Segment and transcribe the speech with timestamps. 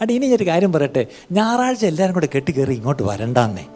[0.00, 1.06] അടി ഇനി ഞാനൊരു കാര്യം പറയട്ടെ.
[1.32, 3.66] ഞായറാഴ്ച എല്ലാവരും കൂടെ കെട്ടിക്കയറി ഇങ്ങോട്ട് വരണ്ടെന്നേ.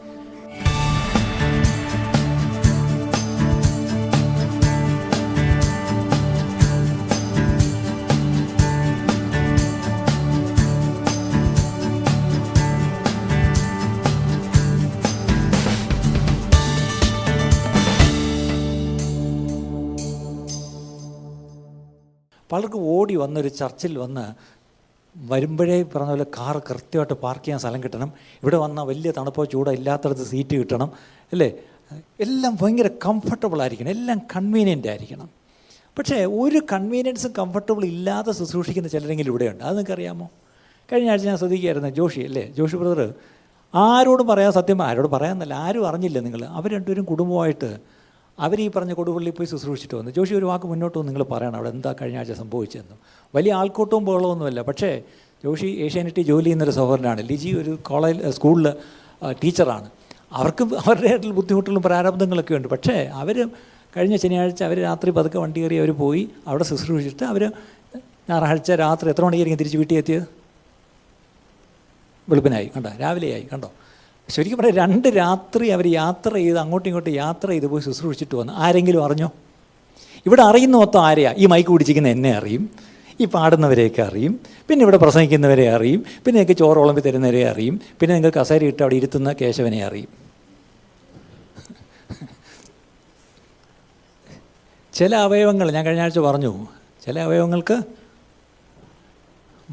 [22.52, 24.55] പലർക്കും ഓടി വന്നൊരു ചർച്ചിൽ വന്ന്
[25.16, 28.12] വരുമ്പോഴേ പറഞ്ഞ പോലെ കാർ കൃത്യമായിട്ട് പാർക്ക് ചെയ്യാൻ സ്ഥലം കിട്ടണം.
[28.42, 30.92] ഇവിടെ വന്നാൽ വലിയ തണുപ്പോ ചൂടോ ഇല്ലാത്തടത്ത് സീറ്റ് കിട്ടണം
[31.32, 31.52] അല്ലേ?
[32.20, 33.88] എല്ലാം ഭയങ്കര കംഫർട്ടബിൾ ആയിരിക്കണം.
[33.88, 35.30] എല്ലാം കൺവീനിയന്റ് ആയിരിക്കണം.
[35.98, 39.64] പക്ഷേ ഒരു കൺവീനിയൻസും കംഫർട്ടബിൾ ഇല്ലാതെ ശുശ്രൂഷിക്കുന്ന ചിലരെങ്കിലും ഇവിടെയുണ്ട്.
[39.64, 40.30] അത് നിങ്ങൾക്ക് അറിയാമോ?
[40.92, 42.52] കഴിഞ്ഞ ആഴ്ച ഞാൻ ശ്രദ്ധിക്കുകയായിരുന്നു ജോഷി അല്ലേ?
[42.56, 43.14] ജോഷി ബ്രദർ
[43.74, 46.44] ആരോടും പറയാൻ സത്യം ആരോട് പറയാമെന്നല്ല ആരും അറിഞ്ഞില്ല നിങ്ങൾ.
[46.44, 47.78] അവർ രണ്ടുപേരും കുടുംബമായിട്ട്
[48.38, 50.10] അവർ ഈ പറഞ്ഞ കൊടുപള്ളി പോയി ശുശ്രൂഷിച്ചിട്ട് വന്നു.
[50.10, 52.98] ജോഷി ഒരു വാക്ക് മുന്നോട്ട് നിങ്ങൾ പറയണം അവിടെ എന്താ കഴിഞ്ഞ ആഴ്ച സംഭവിച്ചതെന്നും.
[53.34, 54.62] വലിയ ആൾക്കൂട്ടവും ബഹളമൊന്നുമല്ല.
[54.62, 55.02] പക്ഷേ
[55.44, 57.20] ജോഷി ഏഷ്യാനെറ്റി ജോലി ചെയ്യുന്നൊരു സഹോദരനാണ്.
[57.30, 58.68] ലിജി ഒരു കോളേജ് സ്കൂളിൽ
[59.44, 59.88] ടീച്ചറാണ്.
[60.32, 62.68] അവർക്ക് അവരുടെ ബുദ്ധിമുട്ടുകളും പ്രാരബ്ധങ്ങളൊക്കെ ഉണ്ട്.
[62.68, 63.48] പക്ഷേ അവർ
[63.96, 67.42] കഴിഞ്ഞ ശനിയാഴ്ച അവർ രാത്രി പതുക്കെ വണ്ടി കയറി അവർ പോയി അവിടെ ശുശ്രൂഷിച്ചിട്ട് അവർ
[68.30, 70.26] ഞായറാഴ്ച രാത്രി എത്ര മണിക്കായിരിക്കും തിരിച്ച് വീട്ടിൽ എത്തിയത്?
[72.28, 72.90] വെളുപ്പിനായി കണ്ടോ?
[73.00, 73.72] രാവിലെയായി കണ്ടോ?
[74.34, 78.52] ശരിക്കും പറയാം രണ്ട് രാത്രി അവർ യാത്ര ചെയ്ത് അങ്ങോട്ടും ഇങ്ങോട്ടും യാത്ര ചെയ്ത് പോയി ശുശ്രൂഷിച്ചിട്ട് വന്നു.
[78.64, 79.28] ആരെങ്കിലും അറിഞ്ഞോ?
[80.26, 81.30] ഇവിടെ അറിയുന്ന മൊത്തം ആരെയാ?
[81.42, 82.62] ഈ മൈക്ക് പിടിച്ചിരിക്കുന്ന എന്നെ അറിയും
[83.22, 84.32] ഈ പാടുന്നവരെയൊക്കെ അറിയും
[84.68, 89.32] പിന്നെ ഇവിടെ പ്രസംഗിക്കുന്നവരെ അറിയും പിന്നെ നിങ്ങൾക്ക് ചോറ് തരുന്നവരെ അറിയും പിന്നെ നിങ്ങൾ കസേര ഇട്ട് അവിടെ ഇരുത്തുന്ന
[89.40, 90.10] കേശവനെ അറിയും.
[94.98, 96.52] ചില അവയവങ്ങൾ ഞാൻ കഴിഞ്ഞ ആഴ്ച പറഞ്ഞു
[97.04, 97.76] ചില അവയവങ്ങൾക്ക്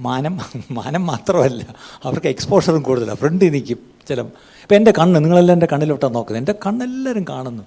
[0.05, 0.35] മാനം
[0.77, 1.63] മാനം മാത്രമല്ല
[2.05, 3.81] അവർക്ക് എക്സ്പോഷറും കൂടുതലാണ് ഫ്രണ്ടിൽ നിൽക്കും.
[4.07, 6.41] ചില ഇപ്പം എന്റെ കണ്ണ് നിങ്ങളെല്ലാം എന്റെ കണ്ണിലോട്ടാണ് നോക്കുന്നത്.
[6.41, 7.63] എന്റെ കണ്ണെല്ലാവരും കാണുന്നു.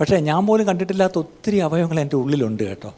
[0.00, 2.94] പക്ഷേ ഞാൻ പോലും കണ്ടിട്ടില്ലാത്ത ഒത്തിരി അവയവങ്ങൾ എന്റെ ഉള്ളിലുണ്ട് കേട്ടോ.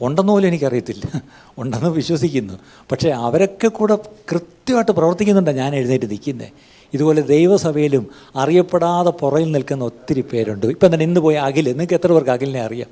[0.00, 1.22] ഉണ്ടെന്ന് പോലും എനിക്കറിയത്തില്ല.
[1.58, 2.54] ഉണ്ടെന്ന് വിശ്വസിക്കുന്നു.
[2.90, 3.98] പക്ഷേ അവരൊക്കെ കൂടെ
[4.32, 6.48] കൃത്യമായിട്ട് പ്രവർത്തിക്കുന്നുണ്ട് ഞാൻ എഴുന്നേറ്റ് നിൽക്കുന്നത്
[6.94, 10.66] ഇതുപോലെ ദൈവസഭയിലും അറിയപ്പെടാതെ പുറയിൽ നിൽക്കുന്ന ഒത്തിരി പേരുണ്ട്.
[10.66, 11.68] ഇപ്പം തന്നെ ഇന്ന് പോയ അഖിൽ.
[11.68, 12.88] നിങ്ങൾക്ക് എത്ര പേർക്ക് അഖിലിനെ അറിയാം?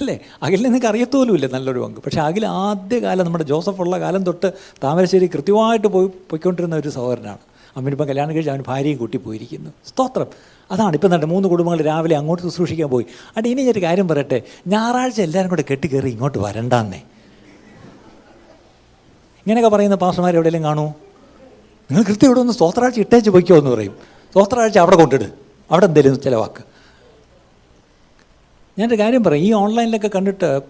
[0.00, 0.18] അല്ലേ?
[0.42, 2.00] അഖിലിനെ നിങ്ങൾക്ക് അറിയത്തോലുമില്ല നല്ലൊരു പങ്ക്.
[2.00, 4.52] പക്ഷേ അഖിൽ ആദ്യകാലം നമ്മുടെ ജോസഫ് ഉള്ള കാലം തൊട്ട്
[4.84, 7.49] താമരശ്ശേരി കൃത്യമായിട്ട് പോയി പോയിക്കൊണ്ടിരുന്ന ഒരു സഹോദരനാണ്.
[7.76, 10.26] അമ്മനിപ്പം കല്യാണം കഴിച്ച് അവൻ ഭാര്യയും കൂട്ടി പോയിരിക്കുന്നു സ്തോത്രം.
[10.70, 13.06] അതാണ് ഇപ്പം തന്നെ മൂന്ന് കുടുംബങ്ങൾ രാവിലെ അങ്ങോട്ട് ശുശ്രൂഷിക്കാൻ പോയി.
[13.36, 14.42] അടി ഇനി ഞാനൊരു കാര്യം പറയട്ടെ?
[14.66, 16.98] ഞായറാഴ്ച എല്ലാവരും കൂടെ കെട്ടിക്കയറി ഇങ്ങോട്ട് വരണ്ടാന്നേ.
[19.40, 20.86] ഇങ്ങനെയൊക്കെ പറയുന്ന പാസ്റ്റർമാർ എവിടെയെങ്കിലും കാണൂ
[21.90, 23.94] നിങ്ങൾ കൃത്യം ഇവിടെ ഒന്ന് സ്തോത്രാഴ്ച ഇട്ടേച്ച് പൊയ്ക്കോ എന്ന് പറയും.
[24.30, 25.24] സ്തോത്രാഴ്ച അവിടെ കൊണ്ടിട്.
[25.70, 26.64] അവിടെ എന്തെങ്കിലും ചില വാക്ക്
[28.78, 29.42] ഞാനൊരു കാര്യം പറയും.
[29.42, 30.60] ഈ ഓൺലൈനിലൊക്കെ കണ്ടിട്ട്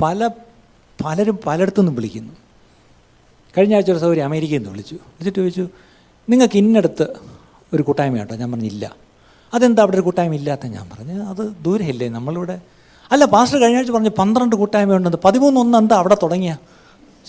[0.00, 0.28] പല
[1.04, 2.32] പലരും പലയിടത്തുനിന്നും വിളിക്കുന്നു.
[3.58, 4.94] കഴിഞ്ഞ ആഴ്ച ഒരു സൗകര്യം അമേരിക്കയിൽ നിന്ന് വിളിച്ചു.
[4.94, 5.68] വിളിച്ചിട്ട് ചോദിച്ചു
[6.28, 7.06] നിങ്ങൾക്ക് ഇന്നടുത്ത്
[7.74, 8.86] ഒരു കൂട്ടായ്മ കേട്ടോ ഞാൻ പറഞ്ഞില്ല
[9.54, 10.66] അതെന്താ അവിടെ ഒരു കൂട്ടായ്മ ഇല്ലാത്ത?
[10.66, 12.56] ഞാൻ പറഞ്ഞു അത് ദൂരമില്ലേ നമ്മളിവിടെ?
[13.12, 15.18] അല്ല പാസ്റ്റർ കഴിഞ്ഞ ആഴ്ച പറഞ്ഞു പന്ത്രണ്ട് കൂട്ടായ്മ ഉണ്ടെന്ന്.
[15.24, 16.52] പതിമൂന്നൊന്ന് എന്താ അവിടെ തുടങ്ങിയ?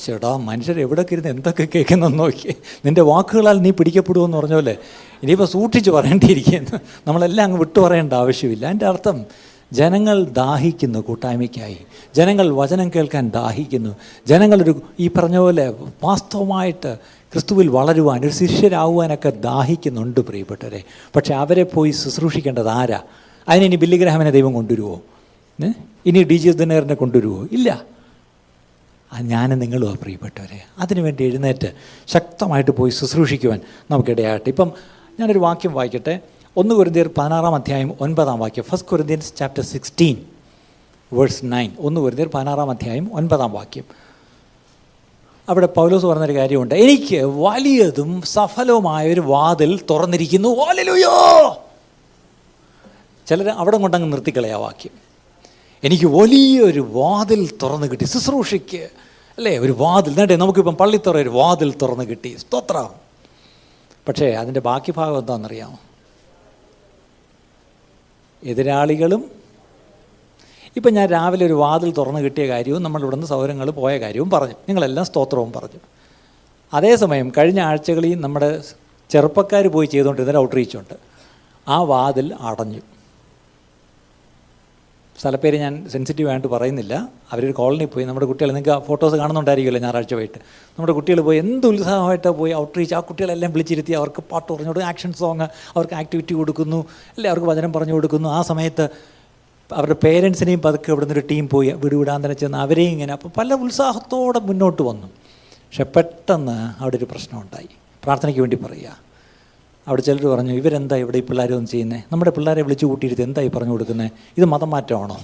[0.03, 4.75] ചേടാ മനുഷ്യർ എവിടെയൊക്കെ ഇരുന്ന് എന്തൊക്കെ കേൾക്കുന്നെന്ന് നോക്കി നിന്റെ വാക്കുകളാൽ നീ പിടിക്കപ്പെടുമെന്ന് പറഞ്ഞ പോലെ
[5.23, 6.77] ഇനിയിപ്പോൾ സൂക്ഷിച്ച് പറയേണ്ടിയിരിക്കുന്നു.
[7.07, 8.65] നമ്മളെല്ലാം അങ്ങ് വിട്ടു പറയേണ്ട ആവശ്യമില്ല.
[8.69, 9.25] എന്റെ അർത്ഥം
[9.73, 11.77] ജനങ്ങൾ ദാഹിക്കുന്നു കൂട്ടായ്മയ്ക്കായി.
[12.15, 13.95] ജനങ്ങൾ വചനം കേൾക്കാൻ ദാഹിക്കുന്നു.
[14.27, 15.73] ജനങ്ങളൊരു ഈ പറഞ്ഞ പോലെ
[16.03, 16.97] വാസ്തവമായിട്ട്
[17.33, 20.83] ക്രിസ്തുവിൽ വളരുവാൻ ഒരു ശിഷ്യരാകുവാനൊക്കെ ദാഹിക്കുന്നുണ്ട് പ്രിയപ്പെട്ടവരെ.
[21.15, 23.01] പക്ഷെ അവരെ പോയി ശുശ്രൂഷിക്കേണ്ടത് ആരാ?
[23.49, 25.01] അതിനിനി ബില്ലിഗ്രഹമനെ ദൈവം കൊണ്ടുവരുമോ
[26.05, 27.81] ഇനി ഡി ജി ദിനേറിനെ കൊണ്ടുവരുമോ ഇല്ല.
[29.21, 31.73] ഞാനും നിങ്ങളും ആ പ്രിയപ്പെട്ടവരെ അതിനുവേണ്ടി എഴുന്നേറ്റ്
[32.07, 33.59] ശക്തമായിട്ട് പോയി ശുശ്രൂഷിക്കുവാൻ
[33.91, 34.49] നമുക്കിടയാകട്ടെ.
[34.49, 34.71] ഇപ്പം
[35.19, 36.19] ഞാനൊരു വാക്യം വായിക്കട്ടെ.
[36.57, 38.63] ഒന്ന് കുരുതിയർ പതിനാറാം അധ്യായം ഒൻപതാം വാക്യം.
[38.63, 40.25] First Corinthians chapter sixteen
[41.13, 43.83] verse nine ഒന്ന് കുരുതിയർ പതിനാറാം അധ്യായം ഒൻപതാം വാക്യം.
[45.49, 46.75] അവിടെ പൗലോസ് പറഞ്ഞൊരു കാര്യമുണ്ട്.
[46.75, 50.49] എനിക്ക് വലിയതും സഫലവുമായ ഒരു വാതിൽ തുറന്നിരിക്കുന്നു.
[50.49, 51.57] ഓലലുയോ
[53.27, 54.91] ചിലർ അവിടെ കൊണ്ടങ്ങ് നിർത്തിക്കളയാ വാക്യം.
[55.83, 58.03] എനിക്ക് വലിയൊരു വാതിൽ തുറന്ന് കിട്ടി.
[58.03, 58.89] ശുശ്രൂഷയ്ക്ക്
[59.37, 59.57] അല്ലേ?
[59.57, 60.15] ഒരു വാതിൽ.
[60.15, 62.35] നേട്ടെ നമുക്കിപ്പം പള്ളിത്തുറ ഒരു വാതിൽ തുറന്ന് കിട്ടി.
[62.39, 62.89] സ്തോത്രം.
[64.07, 65.79] പക്ഷേ അതിന്റെ ബാക്കി ഭാഗം എന്താണെന്നറിയാമോ?
[68.43, 69.31] എതിരാളികളും.
[70.75, 74.53] ഇപ്പം ഞാൻ രാവിലെ ഒരു വാതിൽ തുറന്ന് കിട്ടിയ കാര്യവും നമ്മളിവിടുന്ന് സൗരങ്ങൾ പോയ കാര്യവും പറഞ്ഞു.
[74.53, 75.79] നിങ്ങളെല്ലാം സ്തോത്രവും പറഞ്ഞു.
[76.73, 78.61] അതേസമയം കഴിഞ്ഞ ആഴ്ചകളിൽ നമ്മുടെ
[79.09, 80.93] ചെറുപ്പക്കാർ പോയി ചെയ്തുകൊണ്ടിരുന്നൊരു ഔട്ട് റീച്ചുണ്ട്.
[81.67, 82.79] ആ വാതിൽ അടഞ്ഞു.
[85.19, 86.93] സ്ഥലപ്പേര് ഞാൻ സെൻസിറ്റീവ് ആയിട്ട് പറയുന്നില്ല.
[87.31, 90.39] അവരൊരു കോളനി പോയി നമ്മുടെ കുട്ടികൾ നിങ്ങൾക്ക് ആ ഫോട്ടോസ് കാണുന്നുണ്ടായിരിക്കുമല്ലോ ഞായറാഴ്ച പോയിട്ട്
[90.77, 95.13] നമ്മുടെ കുട്ടികൾ പോയി എന്ത് ഉത്സാഹമായിട്ട് പോയി ഔട്ട്റീച്ച് ആ കുട്ടികളെല്ലാം വിളിച്ചിരുത്തി അവർക്ക് പാട്ട് പറഞ്ഞു കൊടുക്കും ആക്ഷൻ
[95.21, 96.79] സോങ് അവർക്ക് ആക്ടിവിറ്റി കൊടുക്കുന്നു
[97.15, 98.29] അല്ലെ അവർക്ക് വചനം പറഞ്ഞു കൊടുക്കുന്നു.
[98.37, 98.85] ആ സമയത്ത്
[99.69, 103.53] അവരുടെ പേരൻസിനെയും പതുക്കെ ഇവിടുന്ന് ഒരു ടീം പോയി വീട് വിടാൻ തന്നെ ചെന്ന് അവരെയും ഇങ്ങനെ അപ്പോൾ പല
[103.65, 105.07] ഉത്സാഹത്തോടെ മുന്നോട്ട് വന്നു.
[105.65, 107.69] പക്ഷെ പെട്ടെന്ന് അവിടെ ഒരു പ്രശ്നമുണ്ടായി
[108.03, 109.06] പ്രാർത്ഥനയ്ക്ക് വേണ്ടി പറയുക.
[109.87, 114.11] അവിടെ ചിലർ പറഞ്ഞു ഇവരെന്താ ഇവിടെ ഈ പിള്ളേരൊന്നും ചെയ്യുന്നത് നമ്മുടെ പിള്ളേരെ വിളിച്ചു കൂട്ടിയിരുത്തി എന്തായി പറഞ്ഞു കൊടുക്കുന്നത്
[114.37, 115.17] ഇത് മതം മാറ്റമാണോ?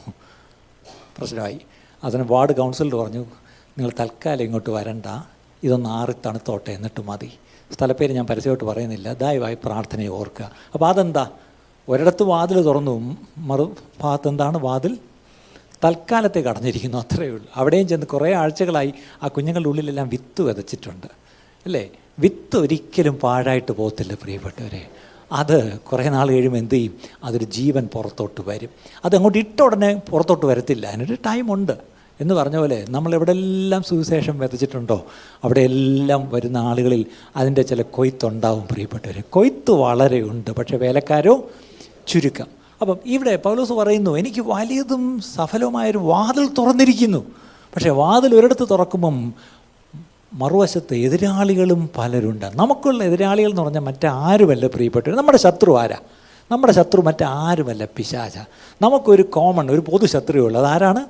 [1.17, 1.59] പ്രശ്നമായി.
[2.03, 3.25] അതിന് വാർഡ് കൗൺസിലർ പറഞ്ഞു
[3.77, 5.05] നിങ്ങൾ തൽക്കാലം ഇങ്ങോട്ട് വരണ്ട.
[5.63, 7.31] ഇതൊന്ന് ആറി തണുത്തോട്ടെ എന്നിട്ട് മതി.
[7.71, 9.13] സ്ഥലപ്പേര് ഞാൻ പരസ്യമായിട്ട് പറയുന്നില്ല.
[9.13, 10.51] ദയവായി പ്രാർത്ഥനയെ ഓർക്കുക.
[10.73, 11.27] അപ്പോൾ അതെന്താ?
[11.89, 14.97] ഒരിടത്ത് വാതിൽ തുറന്നു മറു ഭാഗത്ത് എന്താണ് വാതിൽ?
[15.83, 17.47] തൽക്കാലത്തേക്ക് അടഞ്ഞിരിക്കുന്നു അത്രയേ ഉള്ളൂ.
[17.55, 18.93] അവിടെയും ചെന്ന് കുറേ ആഴ്ചകളായി
[19.23, 21.07] ആ കുഞ്ഞുങ്ങളുടെ ഉള്ളിലെല്ലാം വിത്ത് വിതച്ചിട്ടുണ്ട്.
[21.65, 21.89] അല്ലേ?
[22.19, 24.87] വിത്ത് ഒരിക്കലും പാഴായിട്ട് പോകത്തില്ല പ്രിയപ്പെട്ടവരെ.
[25.31, 26.93] അത് കുറേ നാൾ കഴിയുമ്പോൾ എന്ത് ചെയ്യും?
[27.23, 28.69] അതൊരു ജീവൻ പുറത്തോട്ട് വരും.
[29.05, 30.87] അതങ്ങോട്ട് ഇട്ട ഉടനെ പുറത്തോട്ട് വരത്തില്ല.
[30.87, 31.71] അതിനൊരു ടൈമുണ്ട്
[32.21, 35.05] എന്ന് പറഞ്ഞ പോലെ നമ്മൾ എവിടെയെല്ലാം സുവിശേഷം വിതച്ചിട്ടുണ്ടോ
[35.43, 37.05] അവിടെയെല്ലാം വരുന്ന ആളുകളിൽ
[37.35, 41.49] അതിന്റെ ചില കൊയ്ത്തുണ്ടാവും പ്രിയപ്പെട്ടവർ കൊയ്ത്ത് വളരെ ഉണ്ട് പക്ഷേ വേലക്കാരോ
[42.07, 42.47] ചുരുക്കം.
[42.81, 47.25] അപ്പം ഇവിടെ പൗലോസ് പറയുന്നു എനിക്ക് വലിയതും സഫലവുമായൊരു വാതിൽ തുറന്നിരിക്കുന്നു.
[47.75, 49.33] പക്ഷേ വാതിൽ ഒരിടത്ത് തുറക്കുമ്പം
[50.33, 52.45] മറുവശത്ത് എതിരാളികളും പലരുണ്ട്.
[52.55, 55.97] നമുക്കുള്ള എതിരാളികൾ എന്ന് പറഞ്ഞാൽ മറ്റാരുമല്ല പ്രിയപ്പെട്ടവർ നമ്മുടെ ശത്രു ആരാ?
[56.51, 58.37] നമ്മുടെ ശത്രു മറ്റാരുമല്ല പിശാച.
[58.81, 61.05] നമുക്കൊരു കോമൺ ഒരു പൊതു ശത്രുവുള്ളത് അതാരാണ്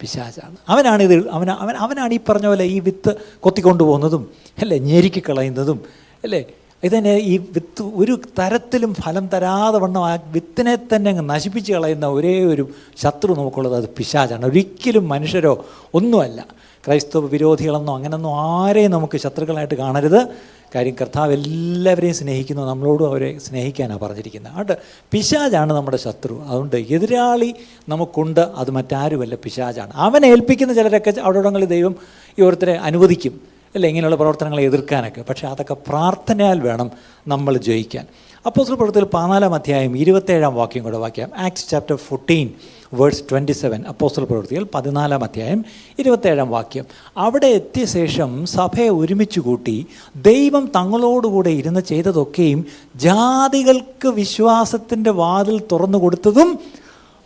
[0.00, 0.56] പിശാചാണ്.
[0.68, 5.80] അവനാണ് ഇത് അവൻ അവൻ അവനാണ് ഈ പറഞ്ഞ പോലെ ഈ വിത്ത് കൊത്തിക്കൊണ്ടു പോകുന്നതും അല്ലേ ഞെരുക്കി കളയുന്നതും
[6.24, 6.44] അല്ലേ?
[6.84, 12.44] ഇതന്നെ ഈ വിത്ത് ഒരു തരത്തിലും ഫലം തരാതെ വണ്ണം ആ വിത്തിനെ തന്നെ അങ്ങ് നശിപ്പിച്ച് കളയുന്ന ഒരേ
[12.44, 12.68] ഒരു
[13.02, 14.46] ശത്രു നമുക്കുള്ളത് അത് പിശാചാണ്.
[14.46, 15.64] ഒരിക്കലും മനുഷ്യരോ
[15.94, 16.59] ഒന്നുമല്ല.
[16.86, 20.26] ക്രൈസ്തവ വിരോധികളെന്നോ അങ്ങനെയൊന്നും ആരെയും നമുക്ക് ശത്രുക്കളായിട്ട് കാണരുത്.
[20.74, 22.62] കാര്യം കർത്താവ് എല്ലാവരെയും സ്നേഹിക്കുന്നു.
[22.62, 24.52] നമ്മളോടും അവരെ സ്നേഹിക്കാനാണ് പറഞ്ഞിരിക്കുന്നത്.
[24.52, 24.76] അതുകൊണ്ട്
[25.12, 26.42] പിശാജാണ് നമ്മുടെ ശത്രു.
[26.46, 27.54] അതുകൊണ്ട് എതിരാളി
[27.88, 28.40] നമുക്കുണ്ട്.
[28.40, 31.96] അത് മറ്റാരുമല്ല പിശാജാണ് അവനെ ഏൽപ്പിക്കുന്ന ചിലരൊക്കെ അവിടെങ്ങളിൽ ദൈവം
[32.38, 33.40] ഈ ഓരോരുത്തരെ അനുവദിക്കും.
[33.74, 33.86] അല്ല?
[33.86, 35.22] ഇങ്ങനെയുള്ള പ്രവർത്തനങ്ങളെ എതിർക്കാനൊക്കെ.
[35.22, 36.90] പക്ഷേ അതൊക്കെ പ്രാർത്ഥനയാൽ വേണം
[37.28, 38.06] നമ്മൾ ജയിക്കാൻ.
[38.46, 42.50] അപ്പോസ്റ്റൽ പ്രവർത്തനത്തിൽ പതിനാലാം അധ്യായം ഇരുപത്തേഴാം വാക്യം കൂടെ വാക്യം Acts chapter fourteen
[42.94, 45.64] verse twenty seven apostle പ്രവൃത്തികൾ പതിനാലാം അധ്യായം
[45.98, 46.84] ഇരുപത്തേഴാം വാക്യം.
[47.16, 52.64] അവിടെ എത്തിയ ശേഷം സഭയെ ഒരുമിച്ച് കൂട്ടി ദൈവം തങ്ങളോടുകൂടെ ഇരുന്ന് ചെയ്തതൊക്കെയും
[52.96, 56.58] ജാതികൾക്ക് വിശ്വാസത്തിന്റെ വാതിൽ തുറന്നു കൊടുത്തതും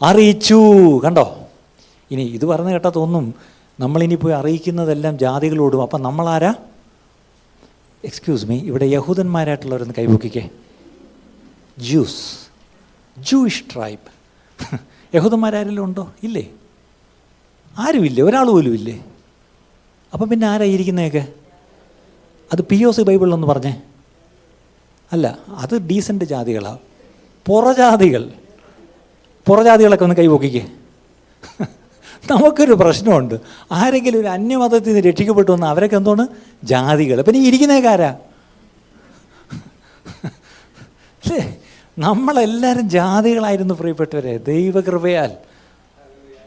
[0.03, 0.61] അറിയിച്ചു.
[0.99, 1.39] കണ്ടോ?
[2.11, 3.35] ഇനി ഇത് പറഞ്ഞു കേട്ടാൽ തോന്നും
[3.81, 5.83] നമ്മളിനി പോയി അറിയിക്കുന്നതെല്ലാം ജാതികളോടും.
[5.83, 6.55] അപ്പം നമ്മളാരാ?
[8.05, 10.49] എക്സ്ക്യൂസ് മീ ഇവിടെ യഹൂദന്മാരായിട്ടുള്ളവരൊന്ന് കൈപൊക്കിക്കേ
[11.79, 12.51] ജ്യൂസ്
[13.19, 14.15] ജൂയിഷ് ട്രൈബ്
[15.15, 16.13] യഹൂദന്മാരാരെങ്കിലും ഉണ്ടോ?
[16.23, 16.51] ഇല്ലേ.
[17.79, 18.23] ആരുമില്ലേ?
[18.23, 19.05] ഒരാൾ പോലും ഇല്ലേ.
[20.13, 21.29] അപ്പം പിന്നെ ആരായിരിക്കുന്നതൊക്കെ
[22.53, 23.83] അത് പി ഒ സി ബൈബിളിലൊന്ന് പറഞ്ഞേ.
[25.13, 26.79] അല്ല അത് ഡീസന്റ് ജാതികളാണ്
[27.47, 28.31] പുറജാതികൾ.
[29.47, 30.67] പുറജാതികളൊക്കെ ഒന്ന് കൈപൊക്കിക്കേ.
[32.31, 33.35] നമുക്കൊരു പ്രശ്നമുണ്ട്.
[33.73, 36.27] ആരെങ്കിലും ഒരു അന്യമതത്തിൽ നിന്ന് രക്ഷിക്കപ്പെട്ടു വന്ന അവരൊക്കെ എന്തോന്ന്
[36.67, 38.17] ജാതികൾ പിന്നെ ഇരിക്കുന്നേക്കാരാ
[41.25, 41.61] അല്ലേ?
[41.99, 44.37] നമ്മളെല്ലാവരും ജാതികളായിരുന്നു പ്രിയപ്പെട്ടവരെ.
[44.37, 45.31] ദൈവകൃപയാൽ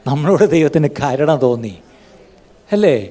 [0.07, 1.77] നമ്മളോട് ദൈവത്തിന് കരുണ തോന്നി.
[2.71, 3.09] അല്ലേ?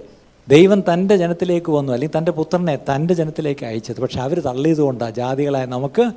[0.49, 1.93] ദൈവം തന്റെ ജനത്തിലേക്ക് വന്നു.
[1.93, 4.01] അല്ലെങ്കിൽ തന്റെ പുത്രനെ തന്റെ ജനത്തിലേക്ക് അയച്ചത്.
[4.01, 6.11] പക്ഷെ അവർ തള്ളിയത് കൊണ്ടാണ് ജാതികളായ നമുക്ക്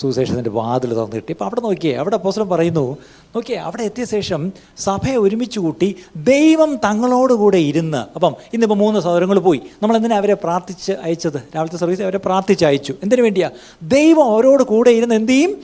[0.00, 2.98] സുവിശേഷത്തിന്റെ വാതിൽ തുറന്ന് കിട്ടി അപ്പോൾ അവിടെ നോക്കിയേ അവിടെ അപ്പോസ്ലം പറയുന്നു
[3.36, 9.60] നോക്കിയേ അവിടെ എത്തിയ ശേഷം സഭയെ ഒരുമിച്ച് കൂട്ടി ദൈവം തങ്ങളോടുകൂടെ ഇരുന്ന് അപ്പം ഇന്നിപ്പോൾ മൂന്ന് സൗകര്യങ്ങൾ പോയി.
[9.82, 11.36] നമ്മൾ എന്തിനാ അവരെ പ്രാർത്ഥിച്ച് അയച്ചത്?
[11.56, 12.94] രാവിലത്തെ സർവീസ് അവരെ പ്രാർത്ഥിച്ച് അയച്ചു.
[13.02, 13.50] എന്തിനു വേണ്ടിയാ?
[13.82, 15.60] ദൈവം അവരോട് കൂടെ ഇരുന്ന് എന്ത് ചെയ്യും?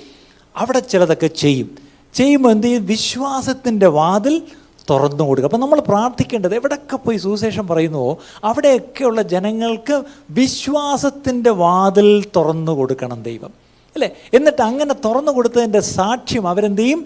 [0.56, 1.78] അവിടെ ചിലതൊക്കെ ചെയ്യും.
[2.14, 2.86] ചെയ്യുമ്പോൾ എന്ത് ചെയ്യും?
[2.86, 4.42] വിശ്വാസത്തിന്റെ വാതിൽ
[4.90, 13.22] തുറന്നു കൊടുക്കുക അപ്പം നമ്മൾ പ്രാർത്ഥിക്കേണ്ടത് എവിടെയൊക്കെ പോയി സുവിശേഷം പറയുന്നുവോ അവിടെയൊക്കെയുള്ള ജനങ്ങൾക്ക് വിശ്വാസത്തിന്റെ വാതിൽ തുറന്നു കൊടുക്കണം
[13.22, 13.65] ദൈവം.
[13.96, 14.10] അല്ലേ?
[14.34, 17.00] എന്നിട്ട് അങ്ങനെ തുറന്നു കൊടുത്തതിന്റെ സാക്ഷ്യം അവരെന്ത് ചെയ്യും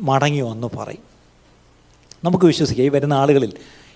[0.00, 1.04] മടങ്ങി വന്ന് പറയും.
[2.24, 3.52] നമുക്ക് വിശ്വസിക്കാം ഈ വരുന്ന ആളുകളിൽ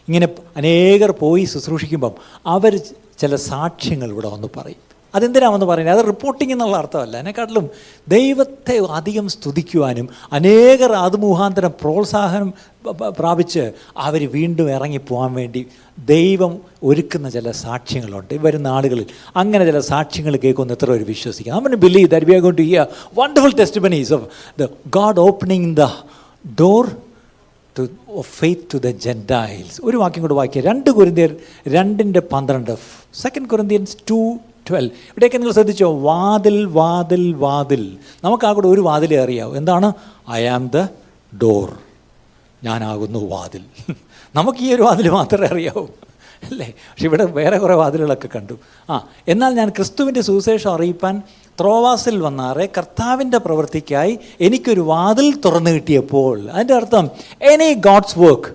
[0.08, 2.14] ഇങ്ങനെ അനേകർ പോയി ശുശ്രൂഷിക്കുമ്പം
[2.46, 2.72] അവർ
[3.18, 4.91] ചില സാക്ഷ്യങ്ങൾ ഇവിടെ വന്ന് പറയും.
[5.14, 5.98] അതെന്തിനാണെന്ന് പറയുന്നത്?
[5.98, 7.16] അത് റിപ്പോർട്ടിംഗ് എന്നുള്ള അർത്ഥമല്ല.
[7.18, 7.70] എന്നെക്കാട്ടിലും
[8.08, 12.52] ദൈവത്തെ അധികം സ്തുതിക്കുവാനും അനേകർ അത് മുഖാന്തരം പ്രോത്സാഹനം
[13.18, 15.66] പ്രാപിച്ച് അവർ വീണ്ടും ഇറങ്ങിപ്പോകാൻ വേണ്ടി
[15.98, 18.34] ദൈവം ഒരുക്കുന്ന ചില സാക്ഷ്യങ്ങളുണ്ട്.
[18.34, 22.58] വരുന്ന ആളുകളിൽ അങ്ങനെ ചില സാക്ഷ്യങ്ങൾ കേൾക്കുന്ന എത്ര പേര് വിശ്വസിക്കും അവന് believe that we are going
[22.58, 24.26] to hear wonderful testimonies of
[24.60, 25.88] the God opening the
[26.60, 26.96] door
[27.78, 27.88] to
[28.20, 31.36] faith to the Gentiles ഒരു വാക്യം കൂടെ വായിക്കുക രണ്ട് കുരുന്തിയർ
[31.68, 32.76] രണ്ടിന്റെ പന്ത്രണ്ട്.
[33.14, 34.34] സെക്കൻഡ് കുരുന്തിയൻസ് ടു
[34.70, 35.98] ട്വൽവ് ഇവിടെയൊക്കെ നിങ്ങൾ ശ്രദ്ധിച്ചോ?
[35.98, 37.96] വാതിൽ വാതിൽ വാതിൽ.
[38.24, 39.54] നമുക്ക് ആ കൂടെ ഒരു വാതിലേ അറിയാവൂ.
[39.54, 39.92] എന്താണ്?
[40.30, 40.76] ഐ ആം ദ
[41.42, 41.78] ഡോർ
[42.64, 43.62] ഞാനാകുന്നു വാതിൽ.
[44.34, 45.86] നമുക്ക് ഈ ഒരു വാതിൽ മാത്രമേ അറിയാവൂ.
[46.50, 46.66] അല്ലേ?
[46.66, 48.54] പക്ഷെ ഇവിടെ വേറെ കുറേ വാതിലുകളൊക്കെ കണ്ടു.
[48.90, 51.22] ആ എന്നാൽ ഞാൻ ക്രിസ്തുവിന്റെ സുവിശേഷം അറിയിപ്പാൻ
[51.60, 56.50] ത്രോവാസിൽ വന്നാറെ കർത്താവിന്റെ പ്രവൃത്തിക്കായി എനിക്കൊരു വാതിൽ തുറന്നു കിട്ടിയപ്പോൾ.
[56.50, 57.10] അതിന്റെ അർത്ഥം
[57.42, 58.54] any God's work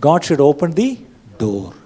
[0.00, 1.06] God should open the
[1.42, 1.77] door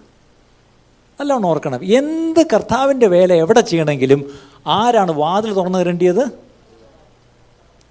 [1.22, 1.84] നല്ലോണം ഓർക്കണം.
[1.84, 4.30] എന്ത് കർത്താവിന്റെ വേല എവിടെ ചെയ്യണമെങ്കിലും
[4.66, 6.26] ആരാണ് വാതിൽ തുറന്നു തരേണ്ടിയത്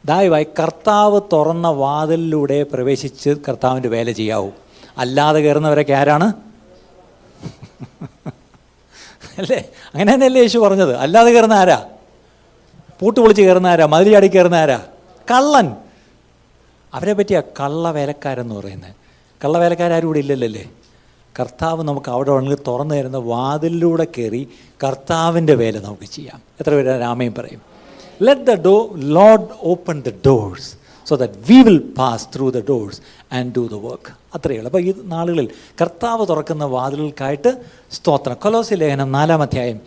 [0.05, 4.49] ദയവായി കർത്താവ് തുറന്ന വാതിലിലൂടെ പ്രവേശിച്ച് കർത്താവിന്റെ വേല ചെയ്യാവൂ.
[4.97, 6.33] അല്ലാതെ കയറുന്നവരൊക്കെ ആരാണ്?
[9.37, 9.69] അല്ലേ?
[9.93, 10.95] അങ്ങനെ തന്നെയല്ലേ യേശു പറഞ്ഞത്.
[10.95, 11.85] അല്ലാതെ കയറുന്ന ആരാ?
[12.99, 13.85] പൂട്ട് പൊളിച്ച് കയറുന്ന ആരാ?
[13.85, 14.81] മതിലിയാടി കയറുന്ന ആരാ?
[15.31, 15.75] കള്ളൻ.
[16.93, 18.95] അവരെ പറ്റിയാ കള്ള വേലക്കാരെന്ന് പറയുന്നത്.
[19.45, 20.69] കള്ള വേലക്കാരും ഇവിടെ ഇല്ലല്ലേ
[21.39, 24.47] കർത്താവ് നമുക്ക് അവിടെ വേണമെങ്കിൽ തുറന്നു തരുന്ന വാതിലിലൂടെ കയറി
[24.83, 26.41] കർത്താവിന്റെ വേല നമുക്ക് ചെയ്യാം.
[26.59, 27.61] എത്ര പേര് രാമയും പറയും
[28.21, 30.75] let the do Lord open the doors
[31.07, 33.01] so that we will pass through the doors
[33.33, 34.69] and do the work അത്രയേ ഉള്ളൂ.
[34.69, 35.49] അപ്പോൾ ഈ നാളുകളിൽ
[35.81, 37.57] കർത്താവ് തുറക്കുന്ന വാതിലുകൾക്കായിട്ട്
[37.91, 38.35] സ്തോത്രം.
[38.43, 39.79] കൊലോസി ലേഖനം നാലാം അധ്യായം